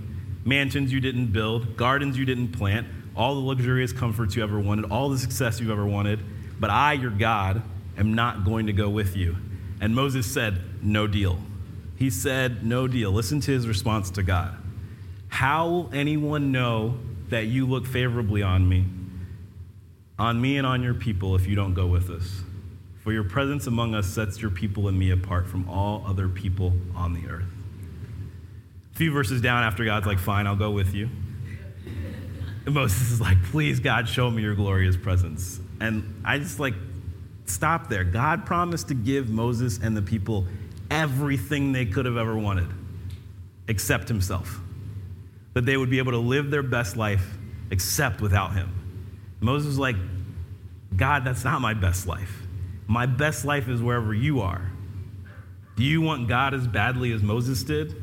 mansions 0.46 0.94
you 0.94 1.00
didn't 1.00 1.28
build, 1.28 1.76
gardens 1.76 2.18
you 2.18 2.26
didn't 2.26 2.54
plant, 2.54 2.88
all 3.16 3.36
the 3.36 3.42
luxurious 3.42 3.92
comforts 3.92 4.36
you 4.36 4.44
ever 4.44 4.60
wanted, 4.60 4.86
all 4.86 5.10
the 5.10 5.18
success 5.18 5.60
you've 5.60 5.72
ever 5.72 5.86
wanted, 5.86 6.20
but 6.60 6.70
I, 6.70 6.94
your 6.94 7.12
God, 7.12 7.62
am 7.98 8.14
not 8.14 8.46
going 8.46 8.68
to 8.68 8.74
go 8.74 8.90
with 8.90 9.18
you. 9.18 9.36
And 9.82 9.94
Moses 9.94 10.26
said, 10.26 10.62
No 10.82 11.06
deal. 11.06 11.40
He 12.00 12.10
said, 12.10 12.66
No 12.66 12.88
deal. 12.88 13.12
Listen 13.12 13.40
to 13.42 13.52
his 13.52 13.68
response 13.68 14.10
to 14.12 14.24
God. 14.24 14.58
How 15.28 15.70
will 15.70 15.90
anyone 15.94 16.52
know 16.52 16.98
that 17.28 17.46
you 17.46 17.68
look 17.68 17.86
favorably 17.86 18.42
on 18.42 18.68
me? 18.68 18.86
on 20.20 20.40
me 20.40 20.58
and 20.58 20.68
on 20.68 20.84
your 20.84 20.94
people 20.94 21.36
if 21.36 21.48
you 21.48 21.56
don't 21.56 21.74
go 21.74 21.88
with 21.88 22.10
us. 22.10 22.44
For 23.04 23.14
your 23.14 23.24
presence 23.24 23.66
among 23.66 23.96
us 23.96 24.06
sets 24.06 24.42
your 24.42 24.52
people 24.52 24.90
and 24.90 25.00
me 25.00 25.12
apart 25.12 25.48
from 25.48 25.68
all 25.70 26.04
other 26.06 26.28
people 26.28 26.74
on 26.94 27.14
the 27.14 27.28
earth. 27.30 27.48
A 28.94 28.98
few 28.98 29.12
verses 29.12 29.42
down 29.42 29.64
after 29.64 29.86
God's 29.86 30.06
like, 30.06 30.20
Fine, 30.20 30.46
I'll 30.46 30.58
go 30.58 30.72
with 30.72 30.94
you. 30.94 31.10
And 32.66 32.76
Moses 32.76 33.10
is 33.12 33.22
like, 33.22 33.42
Please, 33.44 33.80
God, 33.80 34.10
show 34.10 34.30
me 34.30 34.44
your 34.44 34.54
glorious 34.54 34.98
presence. 34.98 35.62
And 35.80 36.22
I 36.26 36.38
just 36.40 36.60
like, 36.60 36.74
stop 37.46 37.88
there. 37.88 38.04
God 38.04 38.46
promised 38.46 38.90
to 38.90 38.94
give 38.94 39.30
Moses 39.30 39.80
and 39.82 39.96
the 39.96 40.02
people 40.02 40.46
everything 40.90 41.72
they 41.72 41.86
could 41.86 42.06
have 42.06 42.18
ever 42.18 42.38
wanted, 42.38 42.68
except 43.68 44.08
himself. 44.08 44.60
That 45.54 45.66
they 45.66 45.78
would 45.78 45.90
be 45.90 45.98
able 45.98 46.12
to 46.12 46.20
live 46.20 46.52
their 46.52 46.64
best 46.64 46.98
life 46.98 47.38
except 47.72 48.22
without 48.22 48.54
him. 48.54 48.74
Moses 49.40 49.68
was 49.68 49.80
like, 49.80 49.96
God, 50.96 51.24
that's 51.24 51.44
not 51.44 51.62
my 51.62 51.74
best 51.74 52.08
life. 52.08 52.48
My 52.88 53.06
best 53.06 53.46
life 53.46 53.70
is 53.70 53.82
wherever 53.82 54.14
you 54.14 54.42
are. 54.42 54.72
Do 55.76 55.84
you 55.84 56.02
want 56.02 56.28
God 56.28 56.54
as 56.54 56.68
badly 56.68 57.14
as 57.14 57.22
Moses 57.22 57.64
did? 57.64 57.96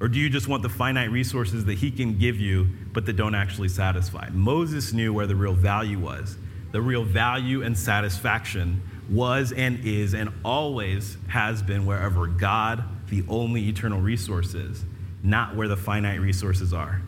Or 0.00 0.08
do 0.08 0.18
you 0.18 0.28
just 0.28 0.48
want 0.48 0.62
the 0.62 0.68
finite 0.68 1.12
resources 1.12 1.64
that 1.66 1.78
he 1.78 1.90
can 1.90 2.18
give 2.18 2.40
you, 2.40 2.68
but 2.92 3.06
that 3.06 3.12
don't 3.14 3.36
actually 3.36 3.68
satisfy? 3.68 4.28
Moses 4.32 4.92
knew 4.92 5.12
where 5.12 5.28
the 5.28 5.36
real 5.36 5.54
value 5.54 5.98
was. 5.98 6.36
The 6.72 6.82
real 6.82 7.04
value 7.04 7.62
and 7.62 7.78
satisfaction 7.78 8.82
was 9.10 9.52
and 9.52 9.84
is 9.84 10.14
and 10.14 10.30
always 10.44 11.16
has 11.28 11.62
been 11.62 11.86
wherever 11.86 12.26
God, 12.26 12.84
the 13.08 13.24
only 13.28 13.68
eternal 13.68 14.00
resource, 14.00 14.54
is, 14.54 14.84
not 15.22 15.56
where 15.56 15.68
the 15.68 15.76
finite 15.76 16.20
resources 16.20 16.72
are. 16.72 17.02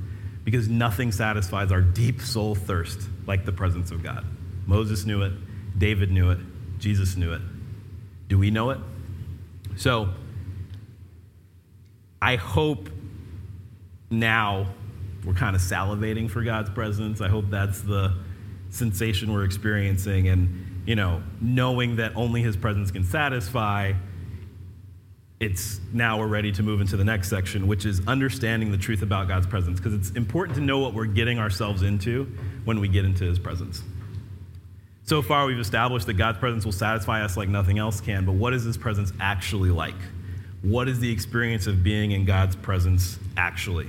Because 0.44 0.68
nothing 0.68 1.12
satisfies 1.12 1.72
our 1.72 1.80
deep 1.80 2.20
soul 2.20 2.54
thirst 2.54 3.08
like 3.26 3.44
the 3.44 3.52
presence 3.52 3.90
of 3.90 4.02
God. 4.02 4.24
Moses 4.66 5.06
knew 5.06 5.22
it, 5.22 5.32
David 5.78 6.10
knew 6.10 6.30
it, 6.30 6.38
Jesus 6.78 7.16
knew 7.16 7.32
it. 7.32 7.42
Do 8.28 8.38
we 8.38 8.50
know 8.50 8.70
it? 8.70 8.78
So, 9.76 10.10
I 12.20 12.36
hope 12.36 12.88
now 14.10 14.66
we're 15.24 15.34
kind 15.34 15.56
of 15.56 15.62
salivating 15.62 16.30
for 16.30 16.42
God's 16.42 16.70
presence. 16.70 17.20
I 17.20 17.28
hope 17.28 17.46
that's 17.50 17.80
the 17.80 18.14
sensation 18.70 19.32
we're 19.32 19.44
experiencing. 19.44 20.28
And, 20.28 20.63
you 20.86 20.96
know, 20.96 21.22
knowing 21.40 21.96
that 21.96 22.14
only 22.16 22.42
His 22.42 22.56
presence 22.56 22.90
can 22.90 23.04
satisfy, 23.04 23.92
it's 25.40 25.80
now 25.92 26.18
we're 26.18 26.26
ready 26.26 26.52
to 26.52 26.62
move 26.62 26.80
into 26.80 26.96
the 26.96 27.04
next 27.04 27.28
section, 27.28 27.66
which 27.66 27.84
is 27.84 28.06
understanding 28.06 28.70
the 28.70 28.78
truth 28.78 29.02
about 29.02 29.28
God's 29.28 29.46
presence, 29.46 29.80
because 29.80 29.94
it's 29.94 30.10
important 30.10 30.56
to 30.56 30.62
know 30.62 30.78
what 30.78 30.94
we're 30.94 31.06
getting 31.06 31.38
ourselves 31.38 31.82
into 31.82 32.24
when 32.64 32.80
we 32.80 32.88
get 32.88 33.04
into 33.04 33.24
His 33.24 33.38
presence. 33.38 33.82
So 35.06 35.20
far, 35.20 35.46
we've 35.46 35.58
established 35.58 36.06
that 36.06 36.14
God's 36.14 36.38
presence 36.38 36.64
will 36.64 36.72
satisfy 36.72 37.22
us 37.22 37.36
like 37.36 37.48
nothing 37.48 37.78
else 37.78 38.00
can, 38.00 38.24
but 38.24 38.32
what 38.32 38.54
is 38.54 38.64
His 38.64 38.78
presence 38.78 39.12
actually 39.20 39.70
like? 39.70 39.94
What 40.62 40.88
is 40.88 40.98
the 40.98 41.10
experience 41.10 41.66
of 41.66 41.82
being 41.82 42.12
in 42.12 42.24
God's 42.24 42.56
presence 42.56 43.18
actually? 43.36 43.88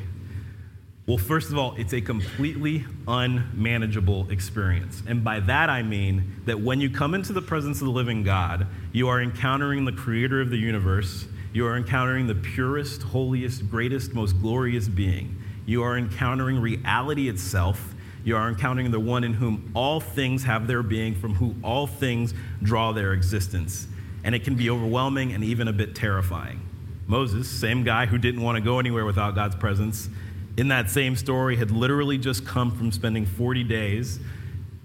Well, 1.07 1.17
first 1.17 1.51
of 1.51 1.57
all, 1.57 1.75
it's 1.75 1.93
a 1.93 2.01
completely 2.01 2.85
unmanageable 3.07 4.31
experience. 4.31 5.03
And 5.07 5.23
by 5.23 5.39
that 5.41 5.69
I 5.69 5.83
mean 5.83 6.41
that 6.45 6.59
when 6.59 6.81
you 6.81 6.89
come 6.89 7.13
into 7.13 7.31
the 7.31 7.43
presence 7.43 7.79
of 7.79 7.85
the 7.85 7.93
living 7.93 8.23
God, 8.23 8.65
you 8.91 9.07
are 9.09 9.21
encountering 9.21 9.85
the 9.85 9.91
creator 9.91 10.41
of 10.41 10.49
the 10.49 10.57
universe, 10.57 11.27
you 11.53 11.67
are 11.67 11.77
encountering 11.77 12.25
the 12.25 12.35
purest, 12.35 13.03
holiest, 13.03 13.69
greatest, 13.69 14.13
most 14.13 14.41
glorious 14.41 14.87
being. 14.87 15.41
You 15.67 15.83
are 15.83 15.97
encountering 15.97 16.59
reality 16.59 17.29
itself 17.29 17.95
you 18.25 18.35
are 18.35 18.49
encountering 18.49 18.89
the 18.89 18.99
one 18.99 19.23
in 19.23 19.35
whom 19.35 19.71
all 19.75 19.99
things 19.99 20.43
have 20.45 20.65
their 20.65 20.81
being, 20.81 21.13
from 21.13 21.35
whom 21.35 21.61
all 21.63 21.85
things 21.85 22.33
draw 22.63 22.91
their 22.91 23.13
existence. 23.13 23.87
And 24.23 24.33
it 24.33 24.43
can 24.43 24.55
be 24.55 24.71
overwhelming 24.71 25.31
and 25.31 25.43
even 25.43 25.67
a 25.67 25.73
bit 25.73 25.93
terrifying. 25.93 26.59
Moses, 27.05 27.47
same 27.47 27.83
guy 27.83 28.07
who 28.07 28.17
didn't 28.17 28.41
want 28.41 28.55
to 28.55 28.61
go 28.61 28.79
anywhere 28.79 29.05
without 29.05 29.35
God's 29.35 29.55
presence, 29.55 30.09
in 30.57 30.69
that 30.69 30.89
same 30.89 31.15
story 31.15 31.57
had 31.57 31.71
literally 31.71 32.17
just 32.17 32.45
come 32.45 32.71
from 32.71 32.91
spending 32.91 33.25
40 33.25 33.63
days 33.63 34.19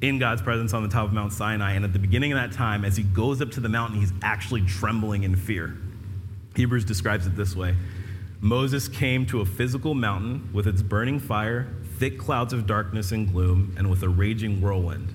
in 0.00 0.18
God's 0.18 0.42
presence 0.42 0.72
on 0.72 0.82
the 0.82 0.88
top 0.88 1.06
of 1.06 1.12
Mount 1.12 1.32
Sinai. 1.32 1.72
And 1.72 1.84
at 1.84 1.92
the 1.92 1.98
beginning 1.98 2.32
of 2.32 2.38
that 2.38 2.52
time, 2.52 2.84
as 2.84 2.96
he 2.96 3.02
goes 3.02 3.40
up 3.40 3.50
to 3.52 3.60
the 3.60 3.68
mountain, 3.68 4.00
he's 4.00 4.12
actually 4.22 4.62
trembling 4.62 5.22
in 5.22 5.36
fear. 5.36 5.76
Hebrews 6.56 6.84
describes 6.84 7.26
it 7.26 7.36
this 7.36 7.54
way 7.54 7.76
Moses 8.40 8.88
came 8.88 9.26
to 9.26 9.40
a 9.40 9.46
physical 9.46 9.94
mountain 9.94 10.50
with 10.52 10.66
its 10.66 10.82
burning 10.82 11.20
fire, 11.20 11.68
thick 11.98 12.18
clouds 12.18 12.52
of 12.52 12.66
darkness 12.66 13.12
and 13.12 13.30
gloom, 13.30 13.74
and 13.76 13.90
with 13.90 14.02
a 14.02 14.08
raging 14.08 14.60
whirlwind. 14.60 15.14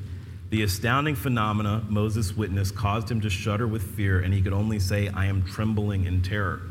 The 0.52 0.62
astounding 0.62 1.16
phenomena 1.16 1.84
Moses 1.90 2.38
witnessed 2.38 2.76
caused 2.76 3.10
him 3.10 3.20
to 3.22 3.30
shudder 3.30 3.68
with 3.68 3.82
fear, 3.82 4.20
and 4.20 4.34
he 4.34 4.42
could 4.42 4.54
only 4.54 4.80
say, 4.80 5.10
I 5.10 5.26
am 5.26 5.44
trembling 5.44 6.06
in 6.06 6.22
terror. 6.22 6.62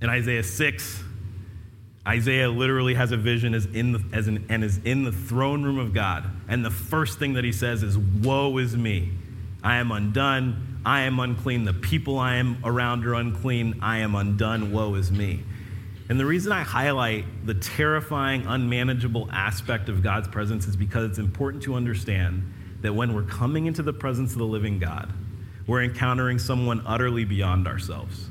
In 0.00 0.10
Isaiah 0.10 0.42
6, 0.42 1.04
Isaiah 2.06 2.50
literally 2.50 2.94
has 2.94 3.12
a 3.12 3.16
vision 3.16 3.54
as 3.54 3.66
in 3.66 3.92
the, 3.92 4.04
as 4.12 4.26
an, 4.26 4.46
and 4.48 4.64
is 4.64 4.78
in 4.84 5.04
the 5.04 5.12
throne 5.12 5.62
room 5.62 5.78
of 5.78 5.94
God. 5.94 6.28
And 6.48 6.64
the 6.64 6.70
first 6.70 7.18
thing 7.18 7.34
that 7.34 7.44
he 7.44 7.52
says 7.52 7.82
is, 7.82 7.96
Woe 7.96 8.58
is 8.58 8.76
me. 8.76 9.12
I 9.62 9.76
am 9.76 9.92
undone. 9.92 10.80
I 10.84 11.02
am 11.02 11.20
unclean. 11.20 11.64
The 11.64 11.72
people 11.72 12.18
I 12.18 12.36
am 12.36 12.58
around 12.64 13.06
are 13.06 13.14
unclean. 13.14 13.78
I 13.80 13.98
am 13.98 14.16
undone. 14.16 14.72
Woe 14.72 14.94
is 14.94 15.12
me. 15.12 15.44
And 16.08 16.18
the 16.18 16.26
reason 16.26 16.50
I 16.50 16.62
highlight 16.62 17.24
the 17.46 17.54
terrifying, 17.54 18.46
unmanageable 18.46 19.30
aspect 19.30 19.88
of 19.88 20.02
God's 20.02 20.26
presence 20.26 20.66
is 20.66 20.74
because 20.74 21.08
it's 21.08 21.18
important 21.20 21.62
to 21.64 21.74
understand 21.74 22.52
that 22.80 22.92
when 22.92 23.14
we're 23.14 23.22
coming 23.22 23.66
into 23.66 23.82
the 23.82 23.92
presence 23.92 24.32
of 24.32 24.38
the 24.38 24.44
living 24.44 24.80
God, 24.80 25.12
we're 25.68 25.84
encountering 25.84 26.40
someone 26.40 26.82
utterly 26.84 27.24
beyond 27.24 27.68
ourselves. 27.68 28.28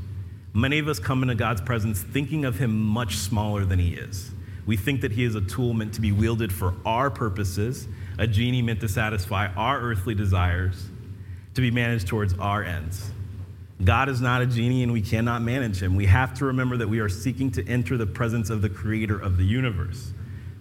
Many 0.53 0.79
of 0.79 0.87
us 0.87 0.99
come 0.99 1.23
into 1.23 1.35
God's 1.35 1.61
presence 1.61 2.01
thinking 2.01 2.43
of 2.43 2.59
him 2.59 2.77
much 2.77 3.15
smaller 3.15 3.63
than 3.63 3.79
he 3.79 3.93
is. 3.93 4.31
We 4.65 4.77
think 4.77 5.01
that 5.01 5.11
he 5.11 5.23
is 5.23 5.35
a 5.35 5.41
tool 5.41 5.73
meant 5.73 5.93
to 5.93 6.01
be 6.01 6.11
wielded 6.11 6.51
for 6.51 6.75
our 6.85 7.09
purposes, 7.09 7.87
a 8.17 8.27
genie 8.27 8.61
meant 8.61 8.81
to 8.81 8.89
satisfy 8.89 9.47
our 9.55 9.79
earthly 9.79 10.13
desires, 10.13 10.87
to 11.55 11.61
be 11.61 11.71
managed 11.71 12.07
towards 12.07 12.33
our 12.35 12.63
ends. 12.63 13.11
God 13.83 14.09
is 14.09 14.21
not 14.21 14.41
a 14.41 14.45
genie 14.45 14.83
and 14.83 14.91
we 14.91 15.01
cannot 15.01 15.41
manage 15.41 15.81
him. 15.81 15.95
We 15.95 16.05
have 16.05 16.33
to 16.35 16.45
remember 16.45 16.77
that 16.77 16.87
we 16.87 16.99
are 16.99 17.09
seeking 17.09 17.49
to 17.51 17.67
enter 17.67 17.97
the 17.97 18.05
presence 18.05 18.49
of 18.49 18.61
the 18.61 18.69
creator 18.69 19.19
of 19.19 19.37
the 19.37 19.45
universe. 19.45 20.13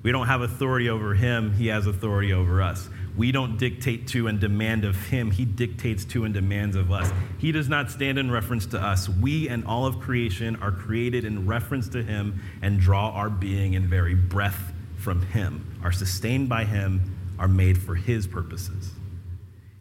We 0.03 0.13
don't 0.13 0.27
have 0.29 0.41
authority 0.41 0.89
over 0.89 1.15
him, 1.15 1.53
he 1.53 1.67
has 1.67 1.87
authority 1.87 2.33
over 2.33 2.63
us. 2.63 2.89
We 3.17 3.33
don't 3.33 3.57
dictate 3.59 4.07
to 4.09 4.29
and 4.29 4.39
demand 4.39 4.85
of 4.85 4.97
him, 5.09 5.31
he 5.31 5.45
dictates 5.45 6.05
to 6.07 6.25
and 6.25 6.33
demands 6.33 6.77
of 6.77 6.93
us. 6.93 7.13
He 7.39 7.53
does 7.53 7.69
not 7.69 7.91
stand 7.91 8.19
in 8.19 8.31
reference 8.31 8.67
to 8.67 8.81
us. 8.81 9.09
We 9.09 9.49
and 9.49 9.65
all 9.65 9.87
of 9.87 10.01
creation 10.01 10.57
are 10.57 10.73
created 10.73 11.25
in 11.25 11.47
reference 11.47 11.89
to 11.91 12.03
him 12.03 12.41
and 12.63 12.81
draw 12.81 13.11
our 13.11 13.29
being 13.29 13.75
and 13.75 13.87
very 13.87 14.15
breath 14.15 14.73
from 14.97 15.23
him, 15.23 15.79
are 15.83 15.93
sustained 15.93 16.49
by 16.49 16.65
him, 16.65 17.17
are 17.39 17.49
made 17.49 17.79
for 17.79 17.95
his 17.95 18.27
purposes. 18.27 18.93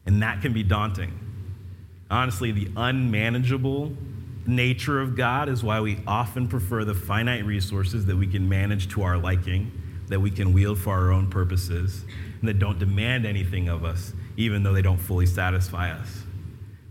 And 0.06 0.22
that 0.24 0.42
can 0.42 0.54
be 0.54 0.64
daunting. 0.64 1.18
Honestly, 2.10 2.52
the 2.52 2.70
unmanageable 2.76 3.96
nature 4.48 5.00
of 5.00 5.16
God 5.16 5.50
is 5.50 5.64
why 5.64 5.80
we 5.80 6.02
often 6.08 6.48
prefer 6.48 6.84
the 6.84 6.96
finite 6.96 7.46
resources 7.46 8.06
that 8.08 8.16
we 8.16 8.26
can 8.26 8.50
manage 8.50 8.90
to 8.90 9.04
our 9.04 9.18
liking, 9.18 9.72
that 10.08 10.20
we 10.20 10.32
can 10.32 10.54
wield 10.54 10.80
for 10.80 10.94
our 10.94 11.12
own 11.12 11.30
purposes, 11.30 12.06
and 12.40 12.50
that 12.50 12.60
don't 12.60 12.80
demand 12.80 13.26
anything 13.26 13.70
of 13.70 13.84
us, 13.84 14.14
even 14.38 14.64
though 14.64 14.74
they 14.74 14.82
don't 14.82 14.98
fully 14.98 15.26
satisfy 15.26 15.92
us. 15.92 16.24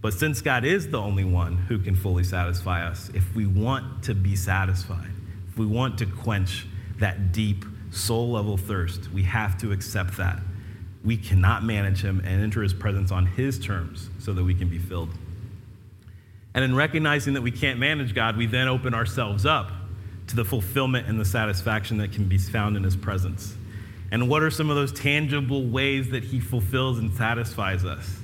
But 0.01 0.15
since 0.15 0.41
God 0.41 0.65
is 0.65 0.89
the 0.89 1.01
only 1.01 1.25
one 1.25 1.57
who 1.57 1.79
can 1.79 1.97
fully 1.97 2.25
satisfy 2.25 2.87
us, 2.87 3.11
if 3.15 3.35
we 3.35 3.47
want 3.47 4.05
to 4.05 4.15
be 4.15 4.37
satisfied, 4.37 5.11
if 5.51 5.59
we 5.59 5.67
want 5.67 5.99
to 5.99 6.07
quench 6.07 6.67
that 6.99 7.33
deep 7.33 7.65
soul 7.91 8.31
level 8.31 8.57
thirst, 8.57 9.11
we 9.13 9.23
have 9.25 9.59
to 9.59 9.73
accept 9.73 10.17
that 10.19 10.41
we 11.05 11.17
cannot 11.17 11.65
manage 11.65 12.03
him 12.03 12.21
and 12.21 12.43
enter 12.43 12.63
his 12.63 12.75
presence 12.75 13.11
on 13.11 13.27
his 13.27 13.59
terms 13.59 14.11
so 14.19 14.33
that 14.33 14.45
we 14.45 14.55
can 14.55 14.69
be 14.69 14.79
filled. 14.79 15.11
And 16.55 16.65
in 16.65 16.75
recognizing 16.75 17.35
that 17.35 17.43
we 17.43 17.51
can't 17.51 17.79
manage 17.79 18.15
God, 18.15 18.37
we 18.37 18.47
then 18.47 18.69
open 18.69 18.95
ourselves 18.95 19.47
up 19.47 19.71
to 20.29 20.37
the 20.37 20.45
fulfillment 20.45 21.09
and 21.09 21.19
the 21.19 21.25
satisfaction 21.25 21.99
that 21.99 22.13
can 22.13 22.25
be 22.25 22.39
found 22.39 22.77
in 22.77 22.83
his 22.83 22.97
presence. 22.97 23.57
And 24.11 24.29
what 24.29 24.43
are 24.43 24.51
some 24.51 24.71
of 24.71 24.77
those 24.77 24.93
tangible 24.93 25.67
ways 25.67 26.11
that 26.11 26.25
he 26.25 26.41
fulfills 26.41 26.99
and 26.99 27.13
satisfies 27.15 27.85
us? 27.85 28.21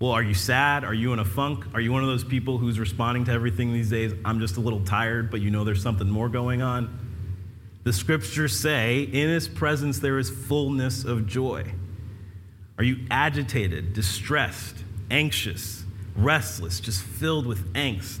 Well, 0.00 0.12
are 0.12 0.22
you 0.22 0.34
sad? 0.34 0.84
Are 0.84 0.94
you 0.94 1.12
in 1.12 1.18
a 1.18 1.24
funk? 1.24 1.64
Are 1.72 1.80
you 1.80 1.92
one 1.92 2.02
of 2.02 2.08
those 2.08 2.24
people 2.24 2.58
who's 2.58 2.78
responding 2.78 3.24
to 3.24 3.32
everything 3.32 3.72
these 3.72 3.90
days? 3.90 4.12
I'm 4.24 4.38
just 4.38 4.56
a 4.56 4.60
little 4.60 4.84
tired, 4.84 5.30
but 5.30 5.40
you 5.40 5.50
know 5.50 5.64
there's 5.64 5.82
something 5.82 6.08
more 6.08 6.28
going 6.28 6.62
on? 6.62 7.00
The 7.84 7.92
scriptures 7.92 8.58
say, 8.58 9.02
in 9.02 9.28
his 9.28 9.48
presence 9.48 9.98
there 9.98 10.18
is 10.18 10.30
fullness 10.30 11.04
of 11.04 11.26
joy. 11.26 11.72
Are 12.78 12.84
you 12.84 13.06
agitated, 13.10 13.92
distressed, 13.92 14.76
anxious, 15.10 15.84
restless, 16.16 16.80
just 16.80 17.02
filled 17.02 17.46
with 17.46 17.72
angst? 17.74 18.20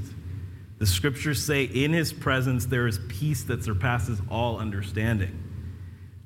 The 0.78 0.86
scriptures 0.86 1.42
say, 1.42 1.64
in 1.64 1.92
his 1.92 2.12
presence 2.12 2.66
there 2.66 2.86
is 2.86 2.98
peace 3.08 3.44
that 3.44 3.64
surpasses 3.64 4.20
all 4.30 4.58
understanding. 4.58 5.43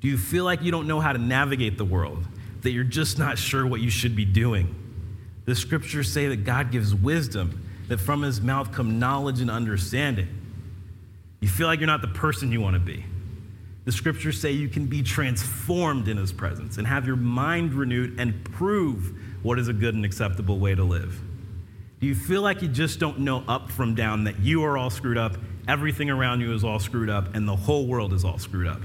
Do 0.01 0.07
you 0.07 0.17
feel 0.17 0.45
like 0.45 0.61
you 0.61 0.71
don't 0.71 0.87
know 0.87 0.99
how 0.99 1.11
to 1.11 1.19
navigate 1.19 1.77
the 1.77 1.85
world, 1.85 2.25
that 2.61 2.71
you're 2.71 2.83
just 2.83 3.19
not 3.19 3.37
sure 3.37 3.65
what 3.67 3.81
you 3.81 3.89
should 3.89 4.15
be 4.15 4.25
doing? 4.25 4.75
The 5.45 5.55
scriptures 5.55 6.11
say 6.11 6.27
that 6.27 6.45
God 6.45 6.71
gives 6.71 6.93
wisdom, 6.93 7.65
that 7.87 7.99
from 7.99 8.21
his 8.21 8.39
mouth 8.39 8.71
come 8.71 8.99
knowledge 8.99 9.41
and 9.41 9.49
understanding. 9.49 10.27
You 11.41 11.47
feel 11.47 11.67
like 11.67 11.79
you're 11.79 11.87
not 11.87 12.01
the 12.01 12.07
person 12.07 12.51
you 12.51 12.61
want 12.61 12.75
to 12.75 12.79
be. 12.79 13.05
The 13.85 13.91
scriptures 13.91 14.39
say 14.39 14.51
you 14.51 14.69
can 14.69 14.85
be 14.85 15.01
transformed 15.01 16.07
in 16.07 16.17
his 16.17 16.31
presence 16.31 16.77
and 16.77 16.85
have 16.85 17.07
your 17.07 17.15
mind 17.15 17.73
renewed 17.73 18.19
and 18.19 18.43
prove 18.43 19.17
what 19.41 19.57
is 19.57 19.67
a 19.67 19.73
good 19.73 19.95
and 19.95 20.05
acceptable 20.05 20.59
way 20.59 20.75
to 20.75 20.83
live. 20.83 21.19
Do 21.99 22.07
you 22.07 22.15
feel 22.15 22.41
like 22.41 22.61
you 22.61 22.67
just 22.67 22.99
don't 22.99 23.19
know 23.19 23.43
up 23.47 23.71
from 23.71 23.95
down 23.95 24.25
that 24.25 24.39
you 24.39 24.63
are 24.63 24.77
all 24.77 24.89
screwed 24.89 25.17
up, 25.17 25.37
everything 25.67 26.09
around 26.09 26.39
you 26.41 26.53
is 26.53 26.63
all 26.63 26.79
screwed 26.79 27.09
up, 27.09 27.33
and 27.35 27.47
the 27.47 27.55
whole 27.55 27.87
world 27.87 28.13
is 28.13 28.23
all 28.23 28.37
screwed 28.37 28.67
up? 28.67 28.81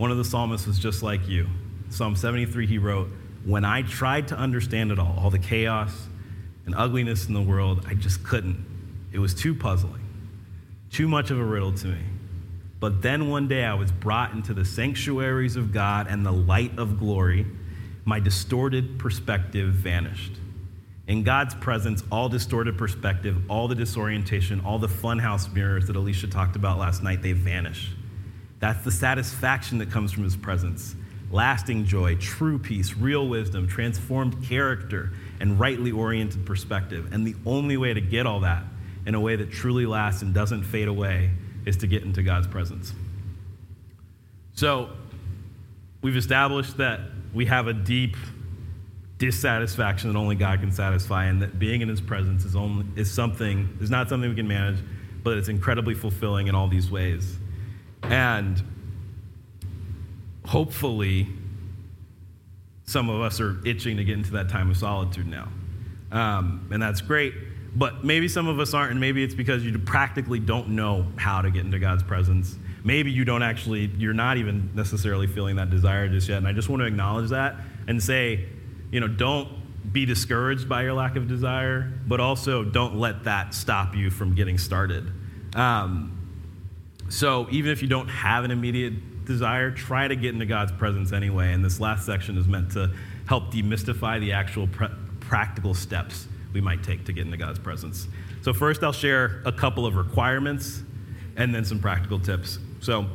One 0.00 0.10
of 0.10 0.16
the 0.16 0.24
psalmists 0.24 0.66
was 0.66 0.78
just 0.78 1.02
like 1.02 1.28
you. 1.28 1.46
Psalm 1.90 2.16
73, 2.16 2.66
he 2.66 2.78
wrote, 2.78 3.10
When 3.44 3.66
I 3.66 3.82
tried 3.82 4.28
to 4.28 4.34
understand 4.34 4.90
it 4.90 4.98
all, 4.98 5.14
all 5.18 5.28
the 5.28 5.38
chaos 5.38 6.08
and 6.64 6.74
ugliness 6.74 7.26
in 7.26 7.34
the 7.34 7.42
world, 7.42 7.84
I 7.86 7.92
just 7.92 8.24
couldn't. 8.24 8.64
It 9.12 9.18
was 9.18 9.34
too 9.34 9.54
puzzling, 9.54 10.00
too 10.90 11.06
much 11.06 11.30
of 11.30 11.38
a 11.38 11.44
riddle 11.44 11.74
to 11.74 11.88
me. 11.88 12.00
But 12.80 13.02
then 13.02 13.28
one 13.28 13.46
day 13.46 13.62
I 13.62 13.74
was 13.74 13.92
brought 13.92 14.32
into 14.32 14.54
the 14.54 14.64
sanctuaries 14.64 15.56
of 15.56 15.70
God 15.70 16.06
and 16.08 16.24
the 16.24 16.32
light 16.32 16.78
of 16.78 16.98
glory. 16.98 17.46
My 18.06 18.20
distorted 18.20 18.98
perspective 18.98 19.74
vanished. 19.74 20.32
In 21.08 21.24
God's 21.24 21.54
presence, 21.56 22.04
all 22.10 22.30
distorted 22.30 22.78
perspective, 22.78 23.36
all 23.50 23.68
the 23.68 23.74
disorientation, 23.74 24.60
all 24.60 24.78
the 24.78 24.88
funhouse 24.88 25.52
mirrors 25.52 25.88
that 25.88 25.96
Alicia 25.96 26.28
talked 26.28 26.56
about 26.56 26.78
last 26.78 27.02
night, 27.02 27.20
they 27.20 27.32
vanish. 27.32 27.90
That's 28.60 28.84
the 28.84 28.90
satisfaction 28.92 29.78
that 29.78 29.90
comes 29.90 30.12
from 30.12 30.22
his 30.22 30.36
presence. 30.36 30.94
Lasting 31.30 31.86
joy, 31.86 32.16
true 32.16 32.58
peace, 32.58 32.94
real 32.94 33.26
wisdom, 33.26 33.66
transformed 33.66 34.44
character, 34.44 35.12
and 35.40 35.58
rightly 35.58 35.90
oriented 35.90 36.44
perspective. 36.44 37.12
And 37.12 37.26
the 37.26 37.34
only 37.46 37.76
way 37.76 37.94
to 37.94 38.00
get 38.00 38.26
all 38.26 38.40
that 38.40 38.64
in 39.06 39.14
a 39.14 39.20
way 39.20 39.36
that 39.36 39.50
truly 39.50 39.86
lasts 39.86 40.22
and 40.22 40.34
doesn't 40.34 40.64
fade 40.64 40.88
away 40.88 41.30
is 41.64 41.78
to 41.78 41.86
get 41.86 42.02
into 42.02 42.22
God's 42.22 42.46
presence. 42.46 42.92
So, 44.52 44.90
we've 46.02 46.16
established 46.16 46.76
that 46.78 47.00
we 47.32 47.46
have 47.46 47.66
a 47.66 47.72
deep 47.72 48.16
dissatisfaction 49.18 50.12
that 50.12 50.18
only 50.18 50.34
God 50.34 50.60
can 50.60 50.72
satisfy, 50.72 51.26
and 51.26 51.40
that 51.42 51.58
being 51.58 51.80
in 51.80 51.88
His 51.88 52.00
presence 52.00 52.44
is, 52.44 52.56
only, 52.56 52.86
is 52.96 53.10
something, 53.10 53.78
is 53.80 53.90
not 53.90 54.08
something 54.08 54.28
we 54.28 54.36
can 54.36 54.48
manage, 54.48 54.80
but 55.22 55.38
it's 55.38 55.48
incredibly 55.48 55.94
fulfilling 55.94 56.48
in 56.48 56.54
all 56.54 56.68
these 56.68 56.90
ways. 56.90 57.36
And 58.02 58.62
hopefully, 60.46 61.28
some 62.84 63.08
of 63.08 63.20
us 63.20 63.40
are 63.40 63.60
itching 63.64 63.98
to 63.98 64.04
get 64.04 64.18
into 64.18 64.32
that 64.32 64.48
time 64.48 64.70
of 64.70 64.76
solitude 64.76 65.26
now. 65.26 65.48
Um, 66.10 66.68
and 66.72 66.82
that's 66.82 67.00
great. 67.00 67.34
But 67.74 68.04
maybe 68.04 68.26
some 68.26 68.48
of 68.48 68.58
us 68.58 68.74
aren't, 68.74 68.90
and 68.90 69.00
maybe 69.00 69.22
it's 69.22 69.34
because 69.34 69.64
you 69.64 69.78
practically 69.78 70.40
don't 70.40 70.70
know 70.70 71.06
how 71.16 71.40
to 71.40 71.50
get 71.50 71.64
into 71.64 71.78
God's 71.78 72.02
presence. 72.02 72.56
Maybe 72.82 73.12
you 73.12 73.24
don't 73.24 73.42
actually, 73.42 73.86
you're 73.96 74.12
not 74.12 74.38
even 74.38 74.70
necessarily 74.74 75.28
feeling 75.28 75.56
that 75.56 75.70
desire 75.70 76.08
just 76.08 76.28
yet. 76.28 76.38
And 76.38 76.48
I 76.48 76.52
just 76.52 76.68
want 76.68 76.80
to 76.80 76.86
acknowledge 76.86 77.30
that 77.30 77.56
and 77.86 78.02
say, 78.02 78.48
you 78.90 78.98
know, 78.98 79.06
don't 79.06 79.92
be 79.92 80.04
discouraged 80.04 80.68
by 80.68 80.82
your 80.82 80.94
lack 80.94 81.16
of 81.16 81.28
desire, 81.28 81.92
but 82.06 82.18
also 82.20 82.64
don't 82.64 82.96
let 82.96 83.24
that 83.24 83.54
stop 83.54 83.94
you 83.94 84.10
from 84.10 84.34
getting 84.34 84.58
started. 84.58 85.12
Um, 85.54 86.19
so 87.10 87.48
even 87.50 87.72
if 87.72 87.82
you 87.82 87.88
don't 87.88 88.08
have 88.08 88.44
an 88.44 88.52
immediate 88.52 89.24
desire, 89.24 89.70
try 89.70 90.08
to 90.08 90.16
get 90.16 90.32
into 90.32 90.46
God's 90.46 90.72
presence 90.72 91.12
anyway. 91.12 91.52
And 91.52 91.64
this 91.64 91.80
last 91.80 92.06
section 92.06 92.38
is 92.38 92.46
meant 92.46 92.70
to 92.72 92.92
help 93.26 93.52
demystify 93.52 94.20
the 94.20 94.32
actual 94.32 94.68
practical 95.18 95.74
steps 95.74 96.28
we 96.52 96.60
might 96.60 96.82
take 96.82 97.04
to 97.04 97.12
get 97.12 97.24
into 97.24 97.36
God's 97.36 97.58
presence. 97.58 98.08
So, 98.42 98.52
first, 98.52 98.82
I'll 98.82 98.92
share 98.92 99.42
a 99.44 99.52
couple 99.52 99.86
of 99.86 99.96
requirements 99.96 100.82
and 101.36 101.54
then 101.54 101.64
some 101.64 101.80
practical 101.80 102.18
tips. 102.18 102.58
So, 102.80 103.06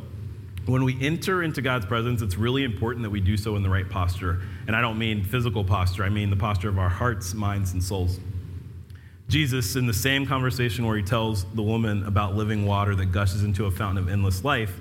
when 0.66 0.84
we 0.84 0.98
enter 1.02 1.44
into 1.44 1.62
God's 1.62 1.86
presence, 1.86 2.22
it's 2.22 2.38
really 2.38 2.64
important 2.64 3.04
that 3.04 3.10
we 3.10 3.22
do 3.22 3.38
so 3.38 3.56
in 3.56 3.64
the 3.64 3.70
right 3.70 3.90
posture. 3.90 4.42
And 4.68 4.76
I 4.76 4.82
don't 4.82 4.98
mean 4.98 5.24
physical 5.24 5.64
posture, 5.64 6.04
I 6.04 6.10
mean 6.10 6.30
the 6.30 6.36
posture 6.36 6.70
of 6.70 6.80
our 6.80 6.90
hearts, 6.90 7.34
minds, 7.34 7.74
and 7.74 7.84
souls. 7.84 8.20
Jesus, 9.28 9.76
in 9.76 9.88
the 9.88 9.94
same 9.94 10.26
conversation 10.26 10.86
where 10.86 10.98
he 10.98 11.04
tells 11.04 11.46
the 11.46 11.64
woman 11.64 12.04
about 12.04 12.36
living 12.36 12.66
water 12.66 12.96
that 12.96 13.08
gushes 13.08 13.44
into 13.44 13.66
a 13.66 13.72
fountain 13.72 14.04
of 14.04 14.10
endless 14.10 14.44
life, 14.44 14.80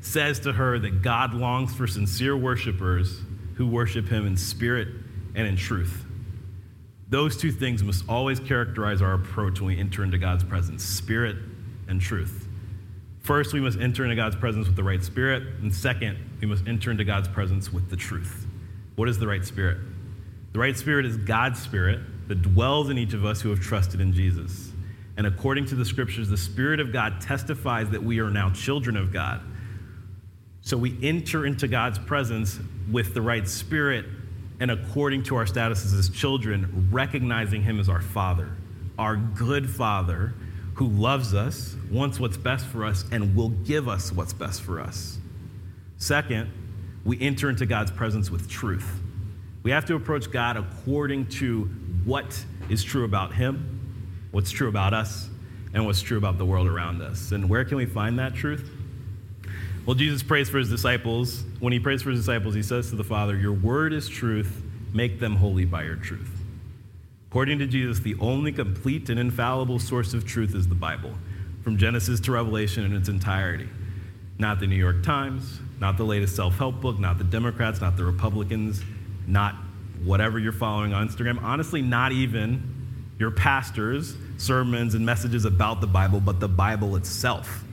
says 0.00 0.40
to 0.40 0.52
her 0.52 0.78
that 0.78 1.02
God 1.02 1.32
longs 1.32 1.74
for 1.74 1.86
sincere 1.86 2.36
worshipers 2.36 3.20
who 3.54 3.66
worship 3.66 4.08
him 4.08 4.26
in 4.26 4.36
spirit 4.36 4.88
and 5.34 5.46
in 5.46 5.56
truth. 5.56 6.04
Those 7.08 7.36
two 7.36 7.52
things 7.52 7.84
must 7.84 8.08
always 8.08 8.40
characterize 8.40 9.00
our 9.00 9.14
approach 9.14 9.60
when 9.60 9.68
we 9.68 9.78
enter 9.78 10.02
into 10.02 10.18
God's 10.18 10.42
presence 10.42 10.84
spirit 10.84 11.36
and 11.86 12.00
truth. 12.00 12.48
First, 13.20 13.52
we 13.54 13.60
must 13.60 13.78
enter 13.78 14.02
into 14.02 14.16
God's 14.16 14.36
presence 14.36 14.66
with 14.66 14.76
the 14.76 14.82
right 14.82 15.02
spirit. 15.02 15.42
And 15.62 15.72
second, 15.72 16.18
we 16.40 16.46
must 16.46 16.66
enter 16.66 16.90
into 16.90 17.04
God's 17.04 17.28
presence 17.28 17.72
with 17.72 17.88
the 17.88 17.96
truth. 17.96 18.46
What 18.96 19.08
is 19.08 19.18
the 19.18 19.26
right 19.26 19.44
spirit? 19.44 19.78
The 20.52 20.58
right 20.58 20.76
spirit 20.76 21.06
is 21.06 21.16
God's 21.16 21.62
spirit 21.62 22.00
that 22.28 22.42
dwells 22.42 22.90
in 22.90 22.98
each 22.98 23.14
of 23.14 23.24
us 23.24 23.40
who 23.40 23.50
have 23.50 23.60
trusted 23.60 24.00
in 24.00 24.12
Jesus. 24.12 24.72
And 25.16 25.26
according 25.26 25.66
to 25.66 25.74
the 25.74 25.84
scriptures, 25.84 26.28
the 26.28 26.36
Spirit 26.36 26.80
of 26.80 26.92
God 26.92 27.20
testifies 27.20 27.90
that 27.90 28.02
we 28.02 28.20
are 28.20 28.30
now 28.30 28.50
children 28.50 28.96
of 28.96 29.12
God. 29.12 29.40
So 30.60 30.76
we 30.76 30.98
enter 31.02 31.46
into 31.46 31.68
God's 31.68 31.98
presence 31.98 32.58
with 32.90 33.14
the 33.14 33.22
right 33.22 33.46
spirit 33.46 34.06
and 34.60 34.70
according 34.70 35.24
to 35.24 35.36
our 35.36 35.46
status 35.46 35.92
as 35.92 36.08
children, 36.08 36.88
recognizing 36.90 37.62
Him 37.62 37.80
as 37.80 37.88
our 37.88 38.00
Father, 38.00 38.56
our 38.98 39.16
good 39.16 39.68
Father 39.68 40.34
who 40.74 40.88
loves 40.88 41.34
us, 41.34 41.76
wants 41.90 42.18
what's 42.18 42.36
best 42.36 42.66
for 42.66 42.84
us, 42.84 43.04
and 43.12 43.36
will 43.36 43.50
give 43.50 43.88
us 43.88 44.12
what's 44.12 44.32
best 44.32 44.62
for 44.62 44.80
us. 44.80 45.18
Second, 45.98 46.50
we 47.04 47.20
enter 47.20 47.48
into 47.48 47.66
God's 47.66 47.90
presence 47.90 48.30
with 48.30 48.48
truth. 48.48 49.00
We 49.62 49.70
have 49.70 49.84
to 49.86 49.94
approach 49.94 50.30
God 50.30 50.56
according 50.56 51.26
to 51.26 51.70
what 52.04 52.44
is 52.68 52.84
true 52.84 53.04
about 53.04 53.34
Him, 53.34 54.28
what's 54.30 54.50
true 54.50 54.68
about 54.68 54.94
us, 54.94 55.28
and 55.74 55.84
what's 55.84 56.00
true 56.00 56.18
about 56.18 56.38
the 56.38 56.44
world 56.44 56.68
around 56.68 57.02
us. 57.02 57.32
And 57.32 57.48
where 57.48 57.64
can 57.64 57.76
we 57.76 57.86
find 57.86 58.18
that 58.18 58.34
truth? 58.34 58.70
Well, 59.86 59.94
Jesus 59.94 60.22
prays 60.22 60.48
for 60.48 60.58
his 60.58 60.70
disciples. 60.70 61.44
When 61.60 61.72
he 61.72 61.78
prays 61.78 62.00
for 62.00 62.10
his 62.10 62.20
disciples, 62.20 62.54
he 62.54 62.62
says 62.62 62.88
to 62.90 62.96
the 62.96 63.04
Father, 63.04 63.36
Your 63.36 63.52
word 63.52 63.92
is 63.92 64.08
truth. 64.08 64.62
Make 64.94 65.18
them 65.18 65.36
holy 65.36 65.64
by 65.64 65.82
your 65.82 65.96
truth. 65.96 66.30
According 67.28 67.58
to 67.58 67.66
Jesus, 67.66 67.98
the 67.98 68.14
only 68.20 68.52
complete 68.52 69.10
and 69.10 69.18
infallible 69.18 69.80
source 69.80 70.14
of 70.14 70.24
truth 70.24 70.54
is 70.54 70.68
the 70.68 70.74
Bible, 70.74 71.12
from 71.62 71.76
Genesis 71.76 72.20
to 72.20 72.32
Revelation 72.32 72.84
in 72.84 72.94
its 72.94 73.08
entirety. 73.08 73.68
Not 74.38 74.60
the 74.60 74.68
New 74.68 74.76
York 74.76 75.02
Times, 75.02 75.58
not 75.80 75.96
the 75.96 76.04
latest 76.04 76.36
self 76.36 76.56
help 76.56 76.80
book, 76.80 76.98
not 76.98 77.18
the 77.18 77.24
Democrats, 77.24 77.80
not 77.80 77.96
the 77.96 78.04
Republicans, 78.04 78.82
not 79.26 79.56
whatever 80.02 80.38
you're 80.38 80.52
following 80.52 80.92
on 80.92 81.08
Instagram. 81.08 81.42
Honestly, 81.42 81.82
not 81.82 82.12
even 82.12 82.74
your 83.18 83.30
pastors' 83.30 84.16
sermons 84.38 84.94
and 84.94 85.04
messages 85.04 85.44
about 85.44 85.80
the 85.80 85.86
Bible, 85.86 86.20
but 86.20 86.40
the 86.40 86.48
Bible 86.48 86.96
itself 86.96 87.64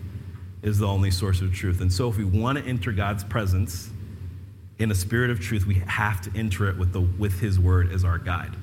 is 0.62 0.78
the 0.78 0.88
only 0.88 1.10
source 1.10 1.42
of 1.42 1.54
truth. 1.54 1.82
And 1.82 1.92
so, 1.92 2.08
if 2.10 2.18
we 2.18 2.24
want 2.24 2.58
to 2.58 2.66
enter 2.66 2.92
God's 2.92 3.24
presence 3.24 3.90
in 4.78 4.92
a 4.92 4.96
spirit 4.96 5.30
of 5.30 5.40
truth, 5.40 5.66
we 5.66 5.76
have 5.88 6.22
to 6.22 6.32
enter 6.36 6.70
it 6.70 6.78
with, 6.78 6.94
the, 6.94 7.02
with 7.02 7.40
His 7.40 7.60
word 7.60 7.92
as 7.92 8.04
our 8.04 8.18
guide. 8.18 8.56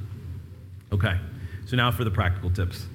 Okay, 0.92 1.18
so 1.66 1.76
now 1.76 1.90
for 1.90 2.04
the 2.04 2.10
practical 2.10 2.50
tips. 2.50 2.86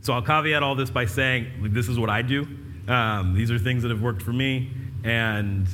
So, 0.00 0.12
I'll 0.12 0.22
caveat 0.22 0.62
all 0.62 0.74
this 0.74 0.90
by 0.90 1.06
saying 1.06 1.70
this 1.72 1.88
is 1.88 1.98
what 1.98 2.10
I 2.10 2.22
do. 2.22 2.46
Um, 2.86 3.34
these 3.34 3.50
are 3.50 3.58
things 3.58 3.82
that 3.82 3.90
have 3.90 4.00
worked 4.00 4.22
for 4.22 4.32
me, 4.32 4.70
and 5.02 5.66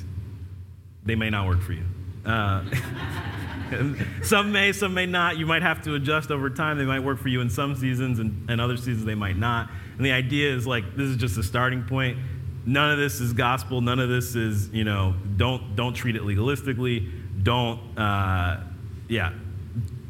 they 1.04 1.14
may 1.14 1.28
not 1.28 1.46
work 1.46 1.60
for 1.60 1.74
you. 1.74 1.84
Uh, 2.24 2.64
some 4.22 4.52
may, 4.52 4.72
some 4.72 4.94
may 4.94 5.06
not. 5.06 5.36
You 5.38 5.46
might 5.46 5.62
have 5.62 5.82
to 5.82 5.94
adjust 5.94 6.30
over 6.30 6.50
time. 6.50 6.78
They 6.78 6.84
might 6.84 7.00
work 7.00 7.18
for 7.18 7.28
you 7.28 7.40
in 7.40 7.50
some 7.50 7.74
seasons, 7.74 8.18
and, 8.18 8.50
and 8.50 8.60
other 8.60 8.76
seasons 8.76 9.04
they 9.04 9.14
might 9.14 9.36
not. 9.36 9.70
And 9.96 10.04
the 10.04 10.12
idea 10.12 10.54
is 10.54 10.66
like 10.66 10.96
this 10.96 11.08
is 11.08 11.16
just 11.16 11.36
a 11.38 11.42
starting 11.42 11.84
point 11.84 12.18
none 12.66 12.92
of 12.92 12.98
this 12.98 13.20
is 13.20 13.32
gospel. 13.32 13.80
None 13.80 13.98
of 13.98 14.08
this 14.08 14.34
is, 14.34 14.68
you 14.70 14.84
know, 14.84 15.14
don't, 15.36 15.76
don't 15.76 15.94
treat 15.94 16.16
it 16.16 16.22
legalistically. 16.22 17.10
Don't, 17.42 17.98
uh, 17.98 18.60
yeah. 19.08 19.32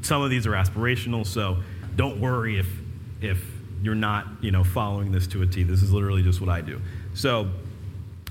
Some 0.02 0.22
of 0.22 0.30
these 0.30 0.46
are 0.46 0.52
aspirational, 0.52 1.26
so 1.26 1.58
don't 1.96 2.20
worry 2.20 2.58
if, 2.58 2.66
if 3.20 3.42
you're 3.82 3.94
not, 3.94 4.26
you 4.40 4.50
know, 4.50 4.64
following 4.64 5.12
this 5.12 5.26
to 5.28 5.42
a 5.42 5.46
T. 5.46 5.62
This 5.62 5.82
is 5.82 5.92
literally 5.92 6.22
just 6.22 6.40
what 6.40 6.50
I 6.50 6.60
do. 6.60 6.80
So, 7.14 7.50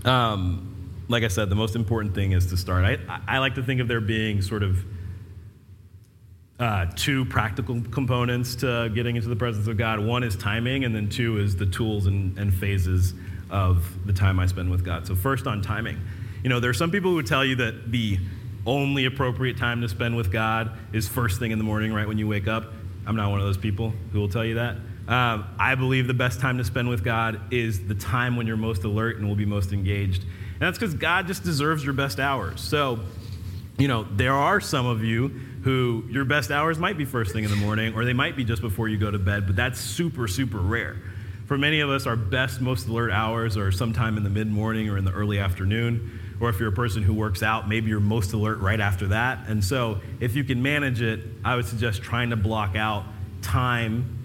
um, 0.06 0.68
like 1.08 1.24
I 1.24 1.28
said, 1.28 1.50
the 1.50 1.56
most 1.56 1.76
important 1.76 2.14
thing 2.14 2.34
is 2.34 2.48
to 2.48 2.58
start. 2.58 2.86
I, 2.86 3.20
I 3.28 3.38
like 3.40 3.56
to 3.56 3.64
think 3.64 3.82
of 3.82 3.88
there 3.88 4.02
being 4.02 4.42
sort 4.42 4.64
of 4.64 4.84
uh, 6.62 6.86
two 6.96 7.26
practical 7.26 7.82
components 7.90 8.54
to 8.58 8.92
getting 8.94 9.16
into 9.16 9.28
the 9.28 9.36
presence 9.36 9.68
of 9.68 9.78
God. 9.78 10.00
One 10.00 10.24
is 10.24 10.36
timing, 10.36 10.86
and 10.86 10.96
then 10.96 11.10
two 11.10 11.40
is 11.40 11.56
the 11.56 11.66
tools 11.66 12.06
and, 12.06 12.38
and 12.38 12.54
phases 12.54 13.16
of 13.50 13.84
the 14.06 14.14
time 14.14 14.40
I 14.40 14.46
spend 14.46 14.70
with 14.70 14.86
God. 14.86 15.08
So, 15.08 15.16
first 15.16 15.48
on 15.48 15.64
timing. 15.64 16.00
You 16.44 16.50
know, 16.50 16.60
there 16.60 16.70
are 16.70 16.76
some 16.76 16.92
people 16.92 17.12
who 17.12 17.24
tell 17.24 17.44
you 17.44 17.56
that 17.56 17.92
the 17.92 18.20
only 18.68 19.06
appropriate 19.06 19.58
time 19.58 19.82
to 19.82 19.90
spend 19.90 20.16
with 20.16 20.32
God 20.32 20.72
is 20.94 21.08
first 21.08 21.40
thing 21.40 21.50
in 21.50 21.58
the 21.58 21.64
morning, 21.64 21.94
right 21.94 22.08
when 22.08 22.20
you 22.20 22.28
wake 22.28 22.48
up. 22.48 22.72
I'm 23.08 23.16
not 23.16 23.32
one 23.32 23.40
of 23.40 23.46
those 23.46 23.58
people 23.58 23.92
who 24.12 24.20
will 24.20 24.30
tell 24.30 24.46
you 24.46 24.56
that. 24.56 24.76
Um, 25.08 25.48
I 25.58 25.74
believe 25.74 26.06
the 26.06 26.14
best 26.14 26.40
time 26.40 26.60
to 26.60 26.64
spend 26.64 26.90
with 26.90 27.04
God 27.04 27.42
is 27.52 27.88
the 27.88 27.96
time 27.96 28.36
when 28.36 28.46
you're 28.46 28.56
most 28.56 28.84
alert 28.84 29.18
and 29.18 29.28
will 29.28 29.36
be 29.36 29.46
most 29.46 29.74
engaged. 29.74 30.22
And 30.22 30.62
that's 30.62 30.78
because 30.78 30.94
God 30.94 31.26
just 31.26 31.44
deserves 31.44 31.84
your 31.84 31.94
best 31.94 32.20
hours. 32.20 32.62
So, 32.62 33.00
you 33.80 33.88
know, 33.88 34.04
there 34.04 34.34
are 34.34 34.62
some 34.62 34.86
of 34.86 35.04
you 35.04 35.40
who 35.64 36.04
your 36.10 36.26
best 36.26 36.52
hours 36.52 36.80
might 36.80 36.98
be 36.98 37.06
first 37.06 37.34
thing 37.34 37.44
in 37.44 37.50
the 37.50 37.56
morning 37.56 37.94
or 37.94 38.04
they 38.06 38.14
might 38.14 38.36
be 38.36 38.44
just 38.44 38.62
before 38.62 38.88
you 38.88 38.98
go 38.98 39.12
to 39.12 39.20
bed, 39.20 39.46
but 39.46 39.56
that's 39.56 39.80
super, 39.80 40.28
super 40.28 40.58
rare. 40.58 40.98
For 41.46 41.58
many 41.58 41.82
of 41.82 41.90
us, 41.90 42.08
our 42.08 42.16
best, 42.16 42.62
most 42.62 42.88
alert 42.88 43.12
hours 43.12 43.58
are 43.58 43.72
sometime 43.72 44.18
in 44.18 44.24
the 44.24 44.30
mid 44.30 44.48
morning 44.48 44.90
or 44.90 44.98
in 44.98 45.06
the 45.06 45.12
early 45.12 45.38
afternoon. 45.38 46.20
Or 46.40 46.50
if 46.50 46.60
you're 46.60 46.70
a 46.70 46.72
person 46.72 47.04
who 47.04 47.14
works 47.14 47.44
out, 47.44 47.68
maybe 47.68 47.90
you're 47.90 48.00
most 48.00 48.34
alert 48.34 48.60
right 48.60 48.80
after 48.80 49.08
that. 49.08 49.48
And 49.48 49.64
so, 49.64 50.00
if 50.20 50.34
you 50.34 50.44
can 50.44 50.64
manage 50.64 51.02
it, 51.02 51.20
I 51.44 51.56
would 51.56 51.66
suggest 51.66 52.02
trying 52.02 52.32
to 52.32 52.36
block 52.36 52.76
out 52.76 53.04
time 53.42 54.18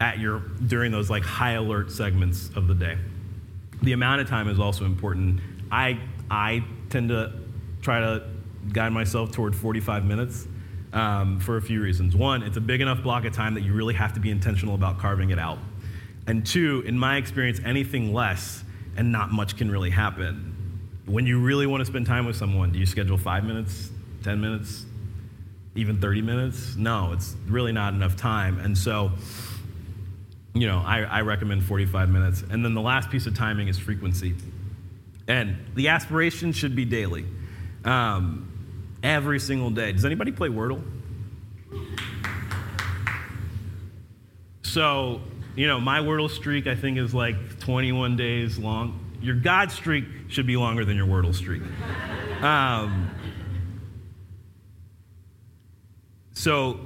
at 0.00 0.18
your 0.18 0.38
during 0.66 0.92
those 0.92 1.10
like 1.10 1.24
high 1.24 1.52
alert 1.52 1.90
segments 1.90 2.50
of 2.56 2.66
the 2.68 2.74
day. 2.74 2.96
The 3.82 3.92
amount 3.92 4.20
of 4.20 4.28
time 4.28 4.48
is 4.48 4.58
also 4.58 4.84
important. 4.84 5.40
I 5.70 5.98
I 6.30 6.64
tend 6.88 7.08
to 7.10 7.32
try 7.82 8.00
to 8.00 8.22
guide 8.72 8.92
myself 8.92 9.32
toward 9.32 9.54
45 9.54 10.04
minutes 10.04 10.46
um, 10.92 11.40
for 11.40 11.56
a 11.56 11.62
few 11.62 11.80
reasons. 11.80 12.16
One, 12.16 12.42
it's 12.42 12.56
a 12.56 12.60
big 12.60 12.80
enough 12.80 13.02
block 13.02 13.24
of 13.24 13.32
time 13.32 13.54
that 13.54 13.62
you 13.62 13.72
really 13.72 13.94
have 13.94 14.12
to 14.14 14.20
be 14.20 14.30
intentional 14.30 14.74
about 14.74 14.98
carving 14.98 15.30
it 15.30 15.38
out. 15.38 15.58
And 16.26 16.46
two, 16.46 16.82
in 16.86 16.98
my 16.98 17.16
experience, 17.16 17.60
anything 17.64 18.12
less 18.12 18.62
and 18.96 19.10
not 19.12 19.32
much 19.32 19.56
can 19.56 19.70
really 19.70 19.90
happen. 19.90 20.80
When 21.06 21.26
you 21.26 21.40
really 21.40 21.66
want 21.66 21.80
to 21.80 21.84
spend 21.84 22.06
time 22.06 22.26
with 22.26 22.36
someone, 22.36 22.72
do 22.72 22.78
you 22.78 22.86
schedule 22.86 23.16
five 23.16 23.44
minutes, 23.44 23.90
10 24.22 24.40
minutes, 24.40 24.84
even 25.74 26.00
30 26.00 26.22
minutes? 26.22 26.76
No, 26.76 27.12
it's 27.12 27.34
really 27.46 27.72
not 27.72 27.94
enough 27.94 28.16
time. 28.16 28.58
And 28.60 28.76
so, 28.76 29.12
you 30.54 30.66
know, 30.66 30.82
I, 30.84 31.00
I 31.00 31.20
recommend 31.22 31.64
45 31.64 32.08
minutes. 32.10 32.42
And 32.48 32.64
then 32.64 32.74
the 32.74 32.80
last 32.80 33.10
piece 33.10 33.26
of 33.26 33.34
timing 33.34 33.68
is 33.68 33.78
frequency. 33.78 34.34
And 35.26 35.56
the 35.74 35.88
aspiration 35.88 36.52
should 36.52 36.74
be 36.74 36.84
daily, 36.84 37.24
um, 37.84 38.49
every 39.02 39.40
single 39.40 39.70
day. 39.70 39.92
Does 39.92 40.04
anybody 40.04 40.32
play 40.32 40.48
Wordle? 40.48 40.82
So 44.62 45.20
you 45.56 45.66
know, 45.66 45.80
my 45.80 46.00
Wordle 46.00 46.30
streak, 46.30 46.66
I 46.66 46.74
think, 46.74 46.98
is 46.98 47.14
like 47.14 47.60
21 47.60 48.16
days 48.16 48.58
long. 48.58 48.98
Your 49.20 49.34
God 49.34 49.70
streak 49.70 50.04
should 50.28 50.46
be 50.46 50.56
longer 50.56 50.84
than 50.84 50.96
your 50.96 51.06
Wordle 51.06 51.34
streak. 51.34 51.62
Um, 52.40 53.10
so, 56.32 56.80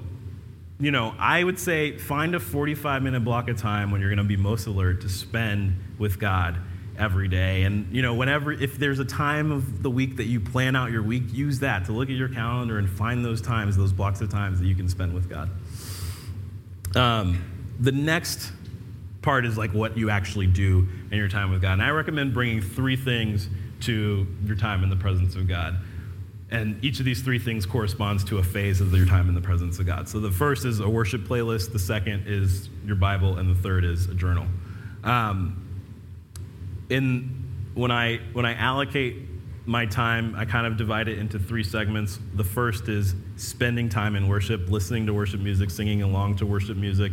you 0.81 0.91
know, 0.91 1.15
I 1.19 1.45
would 1.45 1.59
say 1.59 1.97
find 1.99 2.35
a 2.35 2.41
45 2.41 3.03
minute 3.03 3.21
block 3.21 3.49
of 3.49 3.59
time 3.59 3.91
when 3.91 4.01
you're 4.01 4.11
going 4.11 4.19
to 4.19 4.25
be 4.25 4.37
most 4.37 4.67
alert 4.67 5.03
to 5.03 5.09
spend 5.09 5.79
with 5.99 6.19
God 6.19 6.59
every 6.99 7.29
day. 7.29 7.63
And, 7.63 7.95
you 7.95 8.03
know, 8.03 8.15
whenever, 8.15 8.53
if 8.53 8.79
there's 8.79 8.99
a 8.99 9.05
time 9.05 9.51
of 9.51 9.83
the 9.83 9.91
week 9.91 10.17
that 10.17 10.27
you 10.27 10.41
plan 10.41 10.77
out 10.77 10.91
your 10.91 11.03
week, 11.03 11.25
use 11.33 11.61
that 11.61 11.87
to 11.87 11.93
look 11.93 12.09
at 12.09 12.17
your 12.17 12.29
calendar 12.29 12.79
and 12.79 12.89
find 12.89 13.25
those 13.25 13.41
times, 13.41 13.77
those 13.77 13.93
blocks 13.93 14.21
of 14.21 14.31
times 14.31 14.61
that 14.61 14.67
you 14.67 14.75
can 14.75 14.89
spend 14.89 15.13
with 15.13 15.29
God. 15.29 15.51
Um, 16.95 17.45
the 17.81 17.93
next 17.93 18.53
part 19.23 19.47
is 19.47 19.59
like 19.59 19.73
what 19.73 19.97
you 19.97 20.11
actually 20.11 20.47
do 20.47 20.89
in 21.11 21.19
your 21.19 21.29
time 21.29 21.51
with 21.51 21.63
God. 21.63 21.73
And 21.75 21.83
I 21.83 21.91
recommend 21.91 22.35
bringing 22.35 22.61
three 22.61 22.97
things 22.97 23.49
to 23.81 24.27
your 24.45 24.57
time 24.57 24.85
in 24.85 24.91
the 24.91 24.97
presence 24.97 25.35
of 25.35 25.49
God. 25.49 25.79
And 26.51 26.83
each 26.85 27.01
of 27.01 27.05
these 27.05 27.23
three 27.23 27.39
things 27.39 27.67
corresponds 27.67 28.23
to 28.25 28.39
a 28.39 28.43
phase 28.43 28.81
of 28.81 28.93
your 28.93 29.07
time 29.07 29.29
in 29.29 29.35
the 29.35 29.41
presence 29.41 29.79
of 29.79 29.87
God. 29.87 30.09
So 30.09 30.21
the 30.21 30.31
first 30.31 30.65
is 30.65 30.79
a 30.79 30.89
worship 30.89 31.23
playlist, 31.23 31.73
the 31.73 31.79
second 31.79 32.25
is 32.27 32.69
your 32.85 32.97
Bible, 32.97 33.39
and 33.39 33.51
the 33.51 33.61
third 33.61 33.85
is 33.85 34.07
a 34.07 34.15
journal. 34.15 34.47
Um, 35.03 35.64
in 36.89 37.45
when 37.75 37.91
I 37.91 38.19
when 38.33 38.47
I 38.47 38.55
allocate 38.55 39.17
my 39.67 39.87
time, 39.87 40.35
I 40.37 40.45
kind 40.45 40.67
of 40.67 40.77
divide 40.77 41.09
it 41.09 41.19
into 41.19 41.39
three 41.39 41.65
segments. 41.65 42.19
The 42.35 42.45
first 42.45 42.89
is 42.89 43.15
spending 43.37 43.89
time 43.89 44.15
in 44.15 44.29
worship, 44.29 44.69
listening 44.69 45.07
to 45.07 45.15
worship 45.15 45.41
music, 45.41 45.71
singing 45.71 46.03
along 46.03 46.37
to 46.37 46.47
worship 46.47 46.77
music. 46.77 47.13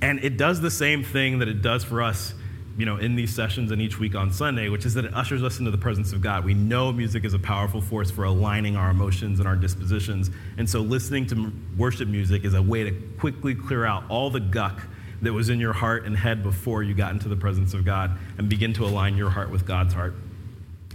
And 0.00 0.22
it 0.24 0.38
does 0.38 0.60
the 0.60 0.70
same 0.70 1.04
thing 1.04 1.40
that 1.40 1.48
it 1.48 1.60
does 1.60 1.84
for 1.84 2.02
us, 2.02 2.32
you 2.78 2.86
know, 2.86 2.96
in 2.96 3.16
these 3.16 3.34
sessions 3.34 3.70
and 3.70 3.82
each 3.82 3.98
week 3.98 4.14
on 4.14 4.32
Sunday, 4.32 4.70
which 4.70 4.86
is 4.86 4.94
that 4.94 5.04
it 5.04 5.12
ushers 5.12 5.42
us 5.42 5.58
into 5.58 5.70
the 5.70 5.78
presence 5.78 6.14
of 6.14 6.22
God. 6.22 6.42
We 6.42 6.54
know 6.54 6.90
music 6.90 7.24
is 7.26 7.34
a 7.34 7.38
powerful 7.38 7.82
force 7.82 8.10
for 8.10 8.24
aligning 8.24 8.76
our 8.76 8.90
emotions 8.90 9.38
and 9.38 9.46
our 9.46 9.56
dispositions. 9.56 10.30
And 10.56 10.68
so 10.68 10.80
listening 10.80 11.26
to 11.26 11.52
worship 11.76 12.08
music 12.08 12.44
is 12.44 12.54
a 12.54 12.62
way 12.62 12.84
to 12.84 12.92
quickly 13.18 13.54
clear 13.54 13.84
out 13.84 14.04
all 14.08 14.30
the 14.30 14.40
guck 14.40 14.80
that 15.22 15.32
was 15.32 15.48
in 15.48 15.60
your 15.60 15.72
heart 15.72 16.04
and 16.04 16.16
head 16.16 16.42
before 16.42 16.82
you 16.82 16.94
got 16.94 17.12
into 17.12 17.28
the 17.28 17.36
presence 17.36 17.74
of 17.74 17.84
God 17.84 18.18
and 18.38 18.48
begin 18.48 18.72
to 18.74 18.84
align 18.84 19.16
your 19.16 19.30
heart 19.30 19.50
with 19.50 19.66
God's 19.66 19.94
heart. 19.94 20.14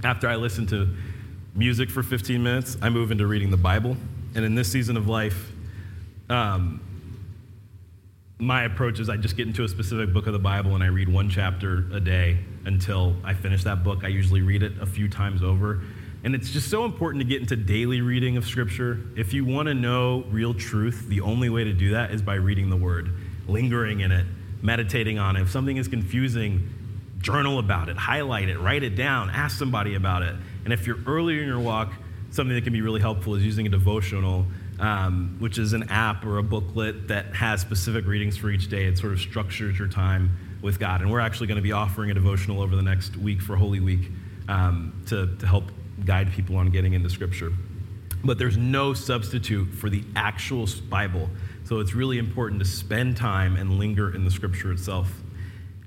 After 0.03 0.27
I 0.27 0.35
listen 0.35 0.65
to 0.67 0.89
music 1.53 1.89
for 1.89 2.03
15 2.03 2.41
minutes, 2.41 2.77
I 2.81 2.89
move 2.89 3.11
into 3.11 3.27
reading 3.27 3.51
the 3.51 3.57
Bible. 3.57 3.95
And 4.35 4.43
in 4.43 4.55
this 4.55 4.71
season 4.71 4.97
of 4.97 5.07
life, 5.07 5.51
um, 6.29 6.81
my 8.37 8.63
approach 8.63 8.99
is 8.99 9.09
I 9.09 9.17
just 9.17 9.37
get 9.37 9.47
into 9.47 9.63
a 9.63 9.67
specific 9.69 10.11
book 10.13 10.27
of 10.27 10.33
the 10.33 10.39
Bible 10.39 10.75
and 10.75 10.83
I 10.83 10.87
read 10.87 11.07
one 11.07 11.29
chapter 11.29 11.85
a 11.93 11.99
day 11.99 12.39
until 12.65 13.15
I 13.23 13.33
finish 13.33 13.63
that 13.63 13.83
book. 13.83 14.03
I 14.03 14.09
usually 14.09 14.41
read 14.41 14.63
it 14.63 14.73
a 14.81 14.85
few 14.85 15.07
times 15.07 15.41
over. 15.41 15.81
And 16.25 16.33
it's 16.33 16.49
just 16.49 16.69
so 16.69 16.85
important 16.85 17.21
to 17.21 17.27
get 17.27 17.39
into 17.39 17.55
daily 17.55 18.01
reading 18.01 18.35
of 18.35 18.45
Scripture. 18.45 18.99
If 19.15 19.33
you 19.33 19.45
want 19.45 19.67
to 19.67 19.75
know 19.75 20.25
real 20.29 20.53
truth, 20.55 21.05
the 21.07 21.21
only 21.21 21.49
way 21.49 21.63
to 21.63 21.71
do 21.71 21.91
that 21.91 22.11
is 22.11 22.21
by 22.21 22.33
reading 22.33 22.69
the 22.69 22.75
Word, 22.75 23.11
lingering 23.47 23.99
in 24.01 24.11
it, 24.11 24.25
meditating 24.61 25.19
on 25.19 25.35
it. 25.35 25.43
If 25.43 25.51
something 25.51 25.77
is 25.77 25.87
confusing, 25.87 26.69
journal 27.19 27.59
about 27.59 27.89
it, 27.89 27.97
highlight 27.97 28.49
it, 28.49 28.59
write 28.59 28.83
it 28.83 28.95
down, 28.95 29.29
ask 29.29 29.57
somebody 29.57 29.95
about 29.95 30.21
it. 30.21 30.35
And 30.63 30.73
if 30.73 30.87
you're 30.87 30.99
earlier 31.05 31.41
in 31.41 31.47
your 31.47 31.59
walk, 31.59 31.93
something 32.31 32.55
that 32.55 32.63
can 32.63 32.73
be 32.73 32.81
really 32.81 33.01
helpful 33.01 33.35
is 33.35 33.43
using 33.43 33.65
a 33.65 33.69
devotional 33.69 34.45
um, 34.79 35.37
which 35.39 35.57
is 35.57 35.73
an 35.73 35.83
app 35.89 36.25
or 36.25 36.37
a 36.37 36.43
booklet 36.43 37.07
that 37.07 37.33
has 37.33 37.61
specific 37.61 38.05
readings 38.05 38.37
for 38.37 38.49
each 38.49 38.69
day. 38.69 38.85
It 38.85 38.97
sort 38.97 39.13
of 39.13 39.19
structures 39.19 39.77
your 39.79 39.87
time 39.87 40.37
with 40.61 40.79
God. 40.79 41.01
And 41.01 41.11
we're 41.11 41.19
actually 41.19 41.47
going 41.47 41.57
to 41.57 41.61
be 41.61 41.71
offering 41.71 42.11
a 42.11 42.13
devotional 42.13 42.61
over 42.61 42.75
the 42.75 42.81
next 42.81 43.15
week 43.17 43.41
for 43.41 43.55
Holy 43.55 43.79
Week 43.79 44.11
um, 44.49 45.01
to, 45.07 45.35
to 45.37 45.47
help 45.47 45.65
guide 46.03 46.31
people 46.33 46.57
on 46.57 46.71
getting 46.71 46.93
into 46.93 47.09
Scripture. 47.09 47.53
But 48.23 48.37
there's 48.37 48.57
no 48.57 48.93
substitute 48.93 49.73
for 49.73 49.89
the 49.89 50.03
actual 50.15 50.67
Bible. 50.89 51.29
So 51.65 51.79
it's 51.79 51.93
really 51.93 52.17
important 52.17 52.59
to 52.59 52.65
spend 52.65 53.17
time 53.17 53.55
and 53.55 53.77
linger 53.77 54.13
in 54.13 54.23
the 54.23 54.31
Scripture 54.31 54.71
itself. 54.71 55.11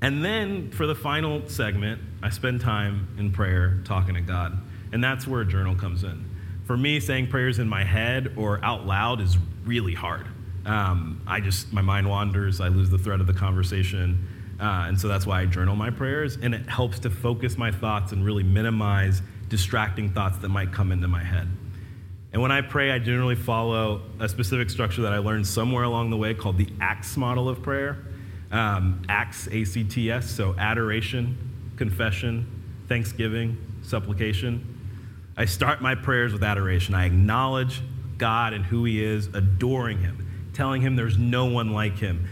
And 0.03 0.25
then 0.25 0.71
for 0.71 0.87
the 0.87 0.95
final 0.95 1.49
segment, 1.49 2.01
I 2.23 2.31
spend 2.31 2.61
time 2.61 3.09
in 3.19 3.33
prayer 3.33 3.81
talking 3.85 4.15
to 4.15 4.21
God. 4.21 4.61
And 4.93 5.03
that's 5.03 5.27
where 5.27 5.41
a 5.41 5.47
journal 5.47 5.75
comes 5.75 6.05
in 6.05 6.29
for 6.69 6.77
me, 6.77 7.01
saying 7.01 7.29
prayers 7.29 7.59
in 7.59 7.67
my 7.67 7.83
head 7.83 8.35
or 8.37 8.63
out 8.63 8.87
loud 8.87 9.23
is 9.23 9.39
really 9.65 9.95
hard. 9.95 10.27
Um, 10.67 11.23
I 11.27 11.41
just, 11.41 11.73
my 11.73 11.81
mind 11.81 12.07
wanders, 12.07 12.61
I 12.61 12.69
lose 12.69 12.91
the 12.91 12.99
thread 12.99 13.23
of 13.23 13.27
the 13.27 13.33
conversation. 13.33 14.29
Uh, 14.61 14.85
and 14.87 15.01
so 15.01 15.09
that's 15.09 15.27
why 15.27 15.41
I 15.41 15.47
journal 15.47 15.77
my 15.77 15.89
prayers, 15.89 16.37
and 16.37 16.55
it 16.55 16.69
helps 16.69 16.99
to 17.01 17.11
focus 17.11 17.57
my 17.57 17.71
thoughts 17.71 18.13
and 18.13 18.23
really 18.23 18.43
minimize 18.43 19.23
distracting 19.49 20.11
thoughts 20.11 20.37
that 20.39 20.51
might 20.51 20.71
come 20.71 20.93
into 20.93 21.09
my 21.09 21.25
head. 21.25 21.49
And 22.39 22.43
when 22.45 22.53
I 22.53 22.61
pray, 22.61 22.93
I 22.93 23.01
generally 23.01 23.35
follow 23.35 24.01
a 24.21 24.29
specific 24.29 24.71
structure 24.71 25.03
that 25.03 25.13
I 25.13 25.19
learned 25.19 25.45
somewhere 25.45 25.83
along 25.83 26.11
the 26.11 26.17
way 26.17 26.35
called 26.35 26.57
the 26.57 26.69
ACTS 26.81 27.17
model 27.17 27.49
of 27.49 27.65
prayer. 27.65 27.99
Um, 28.53 29.03
ACTS, 29.09 29.49
A 29.49 29.65
C 29.65 29.83
T 29.83 30.09
S, 30.09 30.31
so 30.31 30.55
adoration, 30.57 31.37
confession, 31.75 32.47
thanksgiving, 32.87 33.59
supplication. 33.83 34.65
I 35.37 35.47
start 35.47 35.83
my 35.83 35.97
prayers 35.97 36.33
with 36.33 36.45
adoration. 36.45 36.95
I 36.95 37.07
acknowledge 37.07 37.83
God 38.19 38.53
and 38.53 38.65
who 38.65 38.85
He 38.85 39.03
is, 39.03 39.27
adoring 39.35 39.99
Him, 39.99 40.53
telling 40.55 40.81
Him 40.81 40.95
there's 40.95 41.19
no 41.19 41.47
one 41.47 41.73
like 41.73 41.99
Him, 41.99 42.29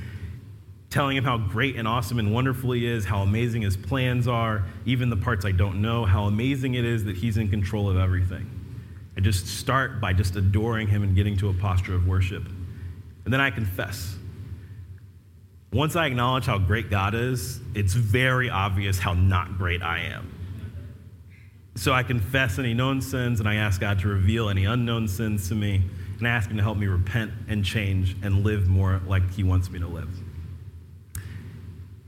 telling 0.88 1.16
Him 1.16 1.24
how 1.24 1.36
great 1.36 1.74
and 1.74 1.88
awesome 1.88 2.20
and 2.20 2.32
wonderful 2.32 2.70
He 2.70 2.86
is, 2.86 3.04
how 3.04 3.22
amazing 3.22 3.62
His 3.62 3.76
plans 3.76 4.28
are, 4.28 4.66
even 4.84 5.10
the 5.10 5.16
parts 5.16 5.44
I 5.44 5.50
don't 5.50 5.82
know, 5.82 6.04
how 6.04 6.26
amazing 6.26 6.74
it 6.74 6.84
is 6.84 7.02
that 7.06 7.16
He's 7.16 7.38
in 7.38 7.48
control 7.48 7.90
of 7.90 7.98
everything. 7.98 8.52
I 9.16 9.20
just 9.20 9.46
start 9.46 10.00
by 10.00 10.12
just 10.12 10.36
adoring 10.36 10.88
Him 10.88 11.02
and 11.02 11.14
getting 11.14 11.36
to 11.38 11.48
a 11.48 11.54
posture 11.54 11.94
of 11.94 12.06
worship. 12.06 12.44
And 13.24 13.32
then 13.32 13.40
I 13.40 13.50
confess. 13.50 14.16
Once 15.72 15.96
I 15.96 16.06
acknowledge 16.06 16.46
how 16.46 16.58
great 16.58 16.90
God 16.90 17.14
is, 17.14 17.60
it's 17.74 17.94
very 17.94 18.48
obvious 18.48 18.98
how 18.98 19.14
not 19.14 19.58
great 19.58 19.82
I 19.82 20.00
am. 20.00 20.32
So 21.74 21.92
I 21.92 22.02
confess 22.02 22.58
any 22.58 22.72
known 22.72 23.02
sins 23.02 23.40
and 23.40 23.48
I 23.48 23.56
ask 23.56 23.80
God 23.80 23.98
to 24.00 24.08
reveal 24.08 24.48
any 24.48 24.64
unknown 24.64 25.08
sins 25.08 25.48
to 25.48 25.54
me 25.54 25.82
and 26.18 26.26
I 26.26 26.30
ask 26.30 26.48
Him 26.50 26.56
to 26.56 26.62
help 26.62 26.78
me 26.78 26.86
repent 26.86 27.32
and 27.48 27.64
change 27.64 28.16
and 28.22 28.44
live 28.44 28.68
more 28.68 29.00
like 29.06 29.30
He 29.32 29.42
wants 29.42 29.70
me 29.70 29.78
to 29.80 29.86
live. 29.86 30.08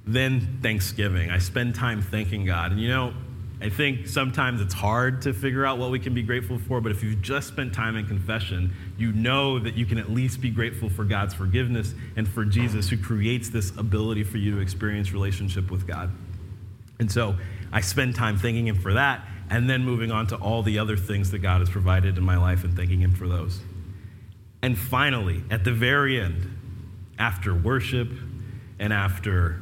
Then 0.07 0.59
Thanksgiving. 0.63 1.31
I 1.31 1.39
spend 1.39 1.75
time 1.75 2.01
thanking 2.01 2.47
God. 2.47 2.73
And 2.73 2.81
you 2.81 2.89
know, 2.89 3.13
I 3.61 3.71
think 3.71 4.07
sometimes 4.07 4.61
it's 4.61 4.75
hard 4.75 5.23
to 5.23 5.33
figure 5.33 5.67
out 5.67 5.79
what 5.79 5.91
we 5.91 5.99
can 5.99 6.15
be 6.15 6.23
grateful 6.23 6.61
for, 6.61 6.81
but 6.81 6.93
if 6.93 7.03
you've 7.03 7.21
just 7.21 7.49
spent 7.49 7.75
time 7.75 7.97
in 7.97 8.07
confession, 8.07 8.73
you 8.97 9.13
know 9.13 9.59
that 9.59 9.75
you 9.75 9.85
can 9.85 9.99
at 9.99 10.11
least 10.11 10.41
be 10.41 10.51
grateful 10.51 10.89
for 10.89 11.05
God's 11.05 11.35
forgiveness 11.35 11.93
and 12.15 12.29
for 12.29 12.45
Jesus 12.45 12.89
who 12.89 12.97
creates 12.97 13.49
this 13.49 13.77
ability 13.77 14.23
for 14.23 14.37
you 14.37 14.55
to 14.55 14.61
experience 14.61 15.13
relationship 15.13 15.73
with 15.73 15.89
God. 15.89 16.13
And 17.01 17.11
so 17.11 17.37
I 17.73 17.81
spend 17.81 18.15
time 18.15 18.39
thanking 18.39 18.69
Him 18.69 18.81
for 18.81 18.93
that 18.95 19.27
and 19.51 19.69
then 19.69 19.85
moving 19.85 20.13
on 20.13 20.29
to 20.29 20.37
all 20.37 20.63
the 20.63 20.79
other 20.79 20.97
things 20.97 21.33
that 21.33 21.41
God 21.41 21.61
has 21.61 21.69
provided 21.69 22.17
in 22.17 22.25
my 22.25 22.37
life 22.37 22.63
and 22.63 22.77
thanking 22.77 23.01
Him 23.01 23.13
for 23.13 23.27
those. 23.27 23.61
And 24.63 24.79
finally, 24.79 25.43
at 25.51 25.65
the 25.65 25.73
very 25.73 26.21
end, 26.21 26.57
after 27.19 27.55
worship 27.55 28.09
and 28.79 28.93
after 28.93 29.61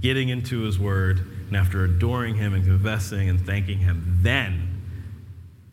getting 0.00 0.30
into 0.30 0.62
His 0.62 0.80
Word 0.80 1.35
and 1.48 1.56
after 1.56 1.84
adoring 1.84 2.34
Him 2.34 2.54
and 2.54 2.64
confessing 2.64 3.28
and 3.28 3.40
thanking 3.44 3.78
Him, 3.78 4.18
then 4.22 4.82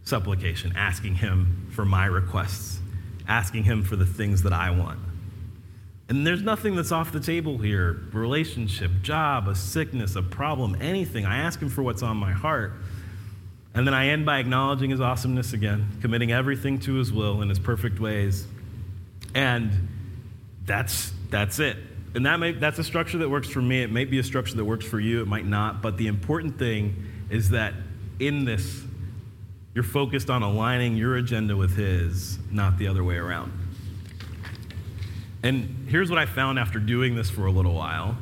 supplication, 0.04 0.74
asking 0.76 1.16
Him 1.16 1.68
for 1.72 1.86
my 1.86 2.06
requests, 2.06 2.80
asking 3.28 3.64
Him 3.64 3.84
for 3.84 3.96
the 3.96 4.06
things 4.06 4.44
that 4.44 4.54
I 4.54 4.72
want. 4.72 5.00
And 6.10 6.28
there's 6.28 6.42
nothing 6.42 6.76
that's 6.76 6.92
off 6.92 7.12
the 7.12 7.20
table 7.20 7.58
here 7.58 8.02
relationship, 8.12 8.92
job, 9.02 9.48
a 9.48 9.56
sickness, 9.56 10.16
a 10.16 10.22
problem, 10.22 10.78
anything. 10.82 11.26
I 11.26 11.38
ask 11.38 11.60
Him 11.60 11.70
for 11.70 11.82
what's 11.82 12.04
on 12.04 12.18
my 12.18 12.32
heart. 12.32 12.74
And 13.76 13.88
then 13.88 13.94
I 13.94 14.10
end 14.10 14.26
by 14.26 14.40
acknowledging 14.40 14.92
his 14.92 15.02
awesomeness 15.02 15.54
again, 15.54 15.98
committing 16.02 16.32
everything 16.32 16.80
to 16.82 16.94
his 16.94 17.12
will 17.12 17.42
in 17.42 17.50
his 17.50 17.58
perfect 17.58 18.00
ways. 18.00 18.46
And 19.34 19.72
that's, 20.66 21.12
that's 21.32 21.60
it. 21.60 21.78
And 22.16 22.26
that 22.26 22.40
may, 22.40 22.52
that's 22.52 22.80
a 22.80 22.84
structure 22.84 23.18
that 23.20 23.30
works 23.30 23.50
for 23.50 23.62
me. 23.62 23.82
It 23.82 23.92
may 23.92 24.06
be 24.06 24.20
a 24.20 24.24
structure 24.24 24.56
that 24.56 24.66
works 24.66 24.86
for 24.86 25.00
you, 25.00 25.22
it 25.22 25.28
might 25.28 25.46
not. 25.46 25.82
But 25.82 25.98
the 25.98 26.08
important 26.08 26.60
thing 26.60 27.04
is 27.30 27.50
that 27.50 27.74
in 28.20 28.46
this, 28.46 28.84
you're 29.74 29.84
focused 29.84 30.30
on 30.30 30.44
aligning 30.44 30.96
your 30.96 31.16
agenda 31.16 31.56
with 31.58 31.76
his, 31.76 32.38
not 32.52 32.78
the 32.78 32.88
other 32.88 33.04
way 33.04 33.16
around. 33.16 33.52
And 35.42 35.88
here's 35.90 36.10
what 36.10 36.20
I 36.20 36.26
found 36.26 36.60
after 36.60 36.80
doing 36.80 37.16
this 37.16 37.30
for 37.30 37.48
a 37.48 37.52
little 37.52 37.74
while. 37.74 38.16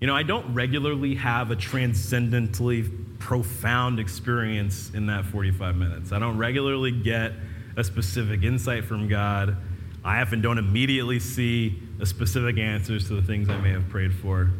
You 0.00 0.06
know, 0.06 0.16
I 0.16 0.22
don't 0.22 0.54
regularly 0.54 1.14
have 1.16 1.50
a 1.50 1.56
transcendently 1.56 2.82
profound 3.18 4.00
experience 4.00 4.90
in 4.92 5.06
that 5.06 5.24
45 5.26 5.76
minutes. 5.76 6.12
I 6.12 6.18
don't 6.18 6.36
regularly 6.38 6.90
get 6.90 7.32
a 7.76 7.84
specific 7.84 8.42
insight 8.42 8.84
from 8.84 9.08
God. 9.08 9.56
I 10.04 10.20
often 10.20 10.40
don't 10.40 10.58
immediately 10.58 11.20
see 11.20 11.82
specific 12.04 12.58
answers 12.58 13.08
to 13.08 13.14
the 13.14 13.22
things 13.22 13.48
I 13.48 13.58
may 13.58 13.70
have 13.70 13.88
prayed 13.88 14.12
for. 14.12 14.50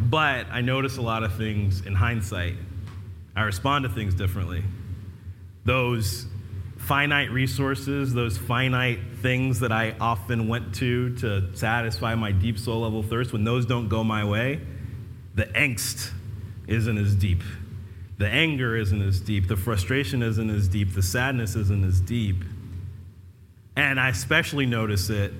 But 0.00 0.46
I 0.50 0.60
notice 0.60 0.96
a 0.96 1.02
lot 1.02 1.22
of 1.22 1.36
things 1.36 1.86
in 1.86 1.94
hindsight. 1.94 2.56
I 3.36 3.42
respond 3.42 3.84
to 3.84 3.88
things 3.88 4.14
differently. 4.14 4.64
Those 5.64 6.26
finite 6.78 7.30
resources, 7.30 8.14
those 8.14 8.38
finite 8.38 8.98
things 9.20 9.60
that 9.60 9.70
I 9.70 9.94
often 10.00 10.48
went 10.48 10.74
to 10.76 11.14
to 11.16 11.54
satisfy 11.54 12.14
my 12.14 12.32
deep 12.32 12.58
soul 12.58 12.80
level 12.80 13.02
thirst, 13.02 13.32
when 13.32 13.44
those 13.44 13.66
don't 13.66 13.88
go 13.88 14.02
my 14.02 14.24
way, 14.24 14.60
the 15.34 15.44
angst 15.44 16.10
isn't 16.66 16.98
as 16.98 17.14
deep. 17.14 17.42
The 18.18 18.26
anger 18.26 18.76
isn't 18.76 19.00
as 19.00 19.20
deep. 19.20 19.46
The 19.46 19.56
frustration 19.56 20.22
isn't 20.22 20.50
as 20.50 20.66
deep. 20.66 20.94
The 20.94 21.02
sadness 21.02 21.54
isn't 21.54 21.84
as 21.84 22.00
deep. 22.00 22.42
And 23.76 24.00
I 24.00 24.08
especially 24.08 24.66
notice 24.66 25.08
it 25.08 25.32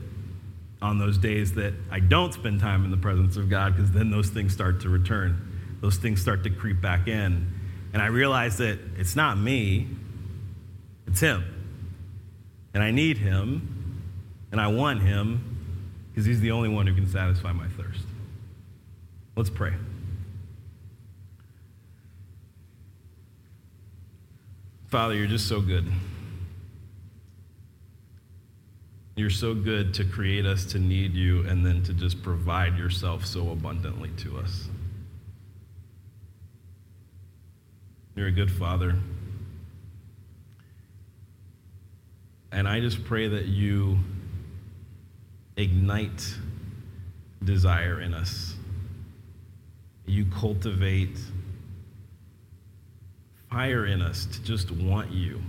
on 0.80 0.98
those 0.98 1.18
days 1.18 1.54
that 1.54 1.74
I 1.90 2.00
don't 2.00 2.32
spend 2.32 2.60
time 2.60 2.84
in 2.84 2.90
the 2.90 2.96
presence 2.96 3.36
of 3.36 3.48
God 3.48 3.74
because 3.74 3.90
then 3.90 4.10
those 4.10 4.28
things 4.28 4.52
start 4.52 4.80
to 4.82 4.88
return. 4.88 5.76
Those 5.80 5.96
things 5.96 6.20
start 6.20 6.44
to 6.44 6.50
creep 6.50 6.80
back 6.80 7.08
in. 7.08 7.52
And 7.92 8.02
I 8.02 8.06
realize 8.06 8.58
that 8.58 8.78
it's 8.96 9.16
not 9.16 9.38
me, 9.38 9.88
it's 11.06 11.20
Him. 11.20 11.44
And 12.74 12.82
I 12.82 12.90
need 12.90 13.18
Him, 13.18 14.02
and 14.52 14.60
I 14.60 14.68
want 14.68 15.02
Him 15.02 15.56
because 16.10 16.26
He's 16.26 16.40
the 16.40 16.52
only 16.52 16.68
one 16.68 16.86
who 16.86 16.94
can 16.94 17.08
satisfy 17.08 17.52
my 17.52 17.68
thirst. 17.68 18.04
Let's 19.36 19.50
pray. 19.50 19.72
Father, 24.88 25.14
you're 25.14 25.26
just 25.26 25.48
so 25.48 25.60
good. 25.60 25.86
You're 29.18 29.30
so 29.30 29.52
good 29.52 29.94
to 29.94 30.04
create 30.04 30.46
us 30.46 30.64
to 30.66 30.78
need 30.78 31.12
you 31.12 31.44
and 31.44 31.66
then 31.66 31.82
to 31.82 31.92
just 31.92 32.22
provide 32.22 32.78
yourself 32.78 33.26
so 33.26 33.50
abundantly 33.50 34.10
to 34.18 34.38
us. 34.38 34.68
You're 38.14 38.28
a 38.28 38.32
good 38.32 38.52
father. 38.52 38.94
And 42.52 42.68
I 42.68 42.78
just 42.78 43.04
pray 43.06 43.26
that 43.26 43.46
you 43.46 43.98
ignite 45.56 46.36
desire 47.42 48.00
in 48.00 48.14
us. 48.14 48.54
You 50.06 50.26
cultivate 50.26 51.18
fire 53.50 53.84
in 53.84 54.00
us 54.00 54.26
to 54.26 54.42
just 54.44 54.70
want 54.70 55.10
you. 55.10 55.42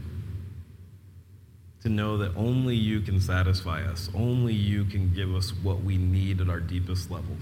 To 1.84 1.90
know 1.90 2.18
that 2.18 2.36
only 2.36 2.76
you 2.76 3.02
can 3.02 3.20
satisfy 3.20 3.84
us, 3.84 4.10
only 4.14 4.54
you 4.54 4.84
can 4.86 5.14
give 5.14 5.34
us 5.34 5.52
what 5.52 5.82
we 5.82 5.98
need 5.98 6.42
at 6.42 6.50
our 6.50 6.60
deepest 6.60 7.10
level. 7.10 7.38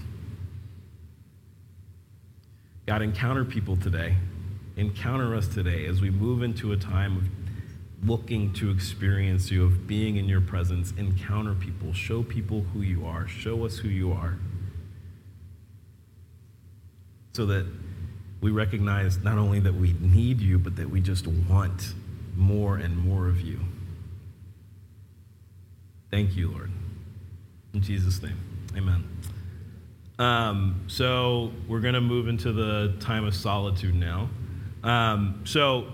God, 2.86 3.02
encounter 3.02 3.44
people 3.44 3.76
today. 3.76 4.16
Encounter 4.76 5.34
us 5.34 5.48
today 5.48 5.86
as 5.86 6.00
we 6.00 6.08
move 6.08 6.42
into 6.42 6.72
a 6.72 6.76
time 6.76 7.16
of 7.18 8.08
looking 8.08 8.52
to 8.54 8.70
experience 8.70 9.50
you, 9.50 9.64
of 9.64 9.86
being 9.86 10.16
in 10.16 10.26
your 10.26 10.40
presence. 10.40 10.92
Encounter 10.96 11.54
people. 11.54 11.92
Show 11.92 12.22
people 12.22 12.62
who 12.72 12.80
you 12.80 13.04
are. 13.04 13.26
Show 13.26 13.66
us 13.66 13.76
who 13.76 13.88
you 13.88 14.12
are. 14.12 14.38
So 17.34 17.44
that 17.46 17.66
we 18.40 18.52
recognize 18.52 19.18
not 19.18 19.36
only 19.36 19.60
that 19.60 19.74
we 19.74 19.94
need 20.00 20.40
you, 20.40 20.58
but 20.58 20.76
that 20.76 20.88
we 20.88 21.00
just 21.00 21.26
want 21.26 21.94
more 22.36 22.76
and 22.76 22.96
more 22.96 23.28
of 23.28 23.40
you. 23.40 23.60
Thank 26.10 26.36
you, 26.36 26.50
Lord. 26.50 26.70
In 27.74 27.82
Jesus' 27.82 28.22
name, 28.22 28.38
amen. 28.76 29.04
Um, 30.18 30.84
so 30.88 31.52
we're 31.68 31.80
going 31.80 31.94
to 31.94 32.00
move 32.00 32.28
into 32.28 32.52
the 32.52 32.96
time 32.98 33.24
of 33.24 33.34
solitude 33.34 33.94
now. 33.94 34.30
Um, 34.82 35.42
so 35.44 35.86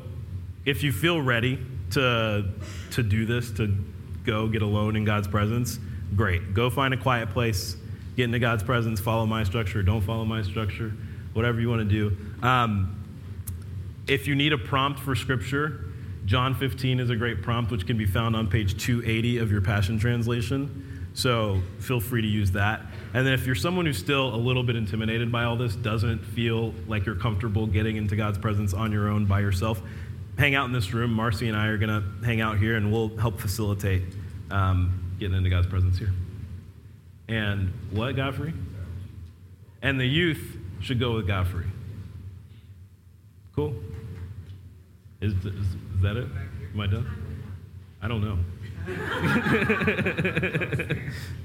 if 0.64 0.82
you 0.82 0.92
feel 0.92 1.20
ready 1.20 1.58
to, 1.90 2.46
to 2.92 3.02
do 3.02 3.26
this, 3.26 3.50
to 3.52 3.76
go 4.24 4.48
get 4.48 4.62
alone 4.62 4.96
in 4.96 5.04
God's 5.04 5.28
presence, 5.28 5.78
great. 6.16 6.54
Go 6.54 6.70
find 6.70 6.94
a 6.94 6.96
quiet 6.96 7.30
place, 7.30 7.76
get 8.16 8.24
into 8.24 8.38
God's 8.38 8.62
presence, 8.62 9.00
follow 9.00 9.26
my 9.26 9.44
structure, 9.44 9.82
don't 9.82 10.00
follow 10.00 10.24
my 10.24 10.42
structure, 10.42 10.92
whatever 11.32 11.60
you 11.60 11.68
want 11.68 11.88
to 11.88 12.10
do. 12.10 12.16
Um, 12.46 13.04
if 14.06 14.26
you 14.26 14.34
need 14.34 14.52
a 14.52 14.58
prompt 14.58 15.00
for 15.00 15.14
scripture, 15.14 15.86
John 16.24 16.54
15 16.54 17.00
is 17.00 17.10
a 17.10 17.16
great 17.16 17.42
prompt, 17.42 17.70
which 17.70 17.86
can 17.86 17.98
be 17.98 18.06
found 18.06 18.34
on 18.34 18.48
page 18.48 18.82
280 18.82 19.38
of 19.38 19.52
your 19.52 19.60
Passion 19.60 19.98
Translation. 19.98 21.08
So 21.12 21.60
feel 21.78 22.00
free 22.00 22.22
to 22.22 22.28
use 22.28 22.50
that. 22.52 22.80
And 23.12 23.26
then 23.26 23.34
if 23.34 23.46
you're 23.46 23.54
someone 23.54 23.86
who's 23.86 23.98
still 23.98 24.34
a 24.34 24.36
little 24.36 24.64
bit 24.64 24.74
intimidated 24.74 25.30
by 25.30 25.44
all 25.44 25.56
this, 25.56 25.76
doesn't 25.76 26.24
feel 26.24 26.74
like 26.88 27.06
you're 27.06 27.14
comfortable 27.14 27.66
getting 27.66 27.96
into 27.96 28.16
God's 28.16 28.38
presence 28.38 28.74
on 28.74 28.90
your 28.90 29.08
own 29.08 29.26
by 29.26 29.40
yourself, 29.40 29.82
hang 30.38 30.54
out 30.54 30.64
in 30.64 30.72
this 30.72 30.92
room. 30.92 31.12
Marcy 31.12 31.48
and 31.48 31.56
I 31.56 31.66
are 31.66 31.78
going 31.78 31.90
to 31.90 32.26
hang 32.26 32.40
out 32.40 32.58
here 32.58 32.76
and 32.76 32.90
we'll 32.90 33.16
help 33.16 33.38
facilitate 33.38 34.02
um, 34.50 35.14
getting 35.20 35.36
into 35.36 35.50
God's 35.50 35.66
presence 35.66 35.98
here. 35.98 36.12
And 37.28 37.72
what, 37.90 38.16
Godfrey? 38.16 38.54
And 39.82 40.00
the 40.00 40.06
youth 40.06 40.56
should 40.80 40.98
go 40.98 41.14
with 41.14 41.26
Godfrey. 41.26 41.66
Cool? 43.54 43.74
Is, 45.24 45.32
is, 45.32 45.46
is 45.46 45.76
that 46.02 46.18
it? 46.18 46.28
Am 46.74 46.80
I 46.80 46.86
done? 46.86 47.06
I 48.02 48.08
don't 48.08 48.20
know. 48.20 48.38